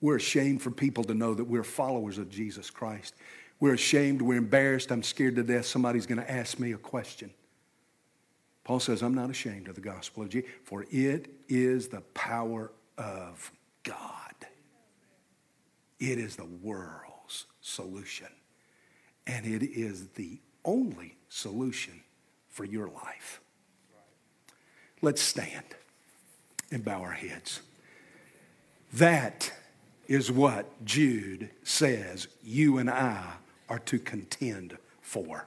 [0.00, 3.14] We're ashamed for people to know that we're followers of Jesus Christ.
[3.60, 7.30] We're ashamed, we're embarrassed, I'm scared to death somebody's going to ask me a question.
[8.64, 12.70] Paul says, I'm not ashamed of the gospel of Jesus, for it is the power
[12.96, 13.50] of
[13.82, 14.34] God.
[15.98, 18.28] It is the world's solution.
[19.26, 22.02] And it is the only solution
[22.48, 23.40] for your life.
[25.00, 25.64] Let's stand
[26.70, 27.60] and bow our heads.
[28.92, 29.52] That
[30.06, 33.24] is what Jude says you and I
[33.68, 35.46] are to contend for.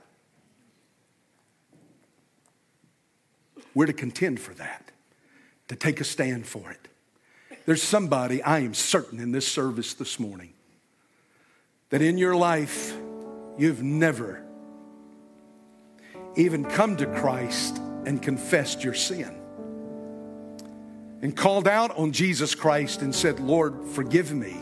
[3.75, 4.91] We're to contend for that,
[5.67, 6.87] to take a stand for it.
[7.65, 10.53] There's somebody, I am certain, in this service this morning
[11.89, 12.93] that in your life
[13.57, 14.43] you've never
[16.35, 19.41] even come to Christ and confessed your sin
[21.21, 24.55] and called out on Jesus Christ and said, Lord, forgive me.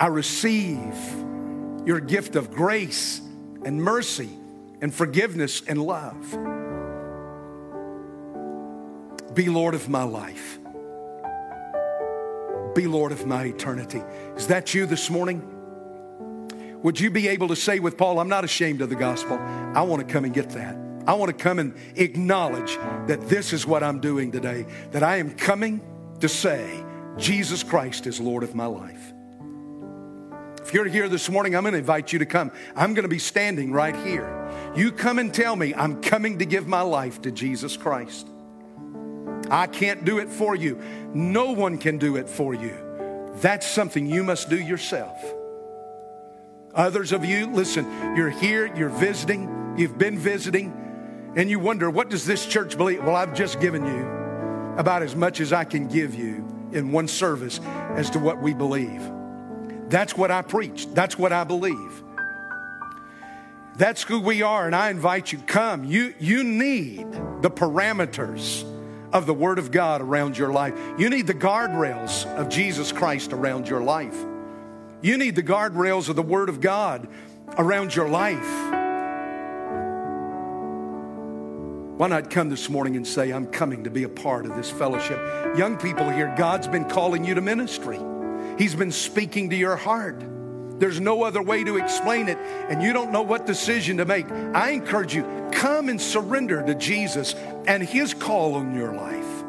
[0.00, 0.94] I receive
[1.86, 3.20] your gift of grace
[3.64, 4.30] and mercy
[4.82, 6.20] and forgiveness and love.
[9.34, 10.58] Be Lord of my life.
[12.74, 14.02] Be Lord of my eternity.
[14.36, 15.48] Is that you this morning?
[16.82, 19.38] Would you be able to say with Paul, I'm not ashamed of the gospel.
[19.38, 20.76] I want to come and get that.
[21.06, 22.76] I want to come and acknowledge
[23.06, 25.80] that this is what I'm doing today, that I am coming
[26.20, 26.84] to say,
[27.16, 29.01] Jesus Christ is Lord of my life.
[30.72, 32.50] You're here this morning, I'm going to invite you to come.
[32.74, 34.50] I'm going to be standing right here.
[34.74, 38.26] You come and tell me, I'm coming to give my life to Jesus Christ.
[39.50, 40.80] I can't do it for you.
[41.12, 42.74] No one can do it for you.
[43.36, 45.22] That's something you must do yourself.
[46.74, 47.84] Others of you, listen,
[48.16, 50.72] you're here, you're visiting, you've been visiting,
[51.36, 53.04] and you wonder, what does this church believe?
[53.04, 54.06] Well, I've just given you
[54.78, 57.60] about as much as I can give you in one service
[57.94, 59.02] as to what we believe.
[59.92, 60.86] That's what I preach.
[60.94, 62.02] That's what I believe.
[63.76, 65.84] That's who we are, and I invite you, come.
[65.84, 67.12] You, you need
[67.42, 68.64] the parameters
[69.12, 70.74] of the Word of God around your life.
[70.96, 74.16] You need the guardrails of Jesus Christ around your life.
[75.02, 77.06] You need the guardrails of the Word of God
[77.58, 78.38] around your life.
[81.98, 84.70] Why not come this morning and say, I'm coming to be a part of this
[84.70, 85.18] fellowship?
[85.58, 87.98] Young people here, God's been calling you to ministry.
[88.58, 90.22] He's been speaking to your heart.
[90.78, 94.28] There's no other way to explain it, and you don't know what decision to make.
[94.30, 95.22] I encourage you,
[95.52, 97.34] come and surrender to Jesus
[97.66, 99.44] and His call on your life.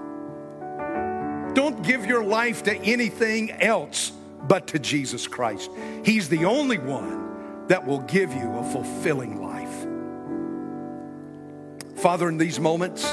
[1.55, 4.11] Don't give your life to anything else
[4.47, 5.71] but to Jesus Christ.
[6.03, 9.87] He's the only one that will give you a fulfilling life.
[11.99, 13.05] Father, in these moments,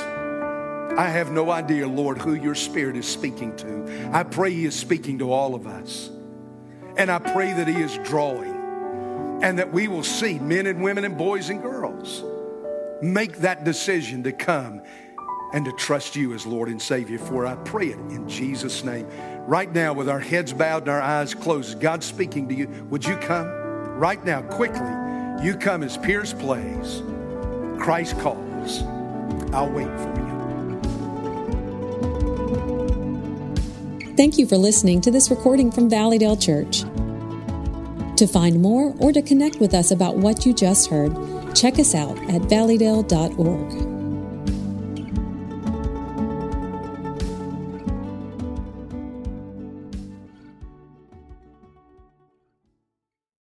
[0.97, 4.11] I have no idea, Lord, who your Spirit is speaking to.
[4.13, 6.11] I pray He is speaking to all of us.
[6.97, 8.61] And I pray that He is drawing
[9.43, 12.23] and that we will see men and women and boys and girls
[13.03, 14.83] make that decision to come
[15.53, 17.19] and to trust you as Lord and Savior.
[17.19, 19.07] For I pray it in Jesus' name.
[19.47, 23.05] Right now, with our heads bowed and our eyes closed, God speaking to you, would
[23.05, 23.49] you come?
[23.99, 24.91] Right now, quickly,
[25.43, 27.03] you come as Pierce plays.
[27.79, 28.83] Christ calls.
[29.53, 30.40] I'll wait for you.
[34.17, 36.81] Thank you for listening to this recording from Valleydale Church.
[38.17, 41.15] To find more or to connect with us about what you just heard,
[41.55, 43.90] check us out at valleydale.org.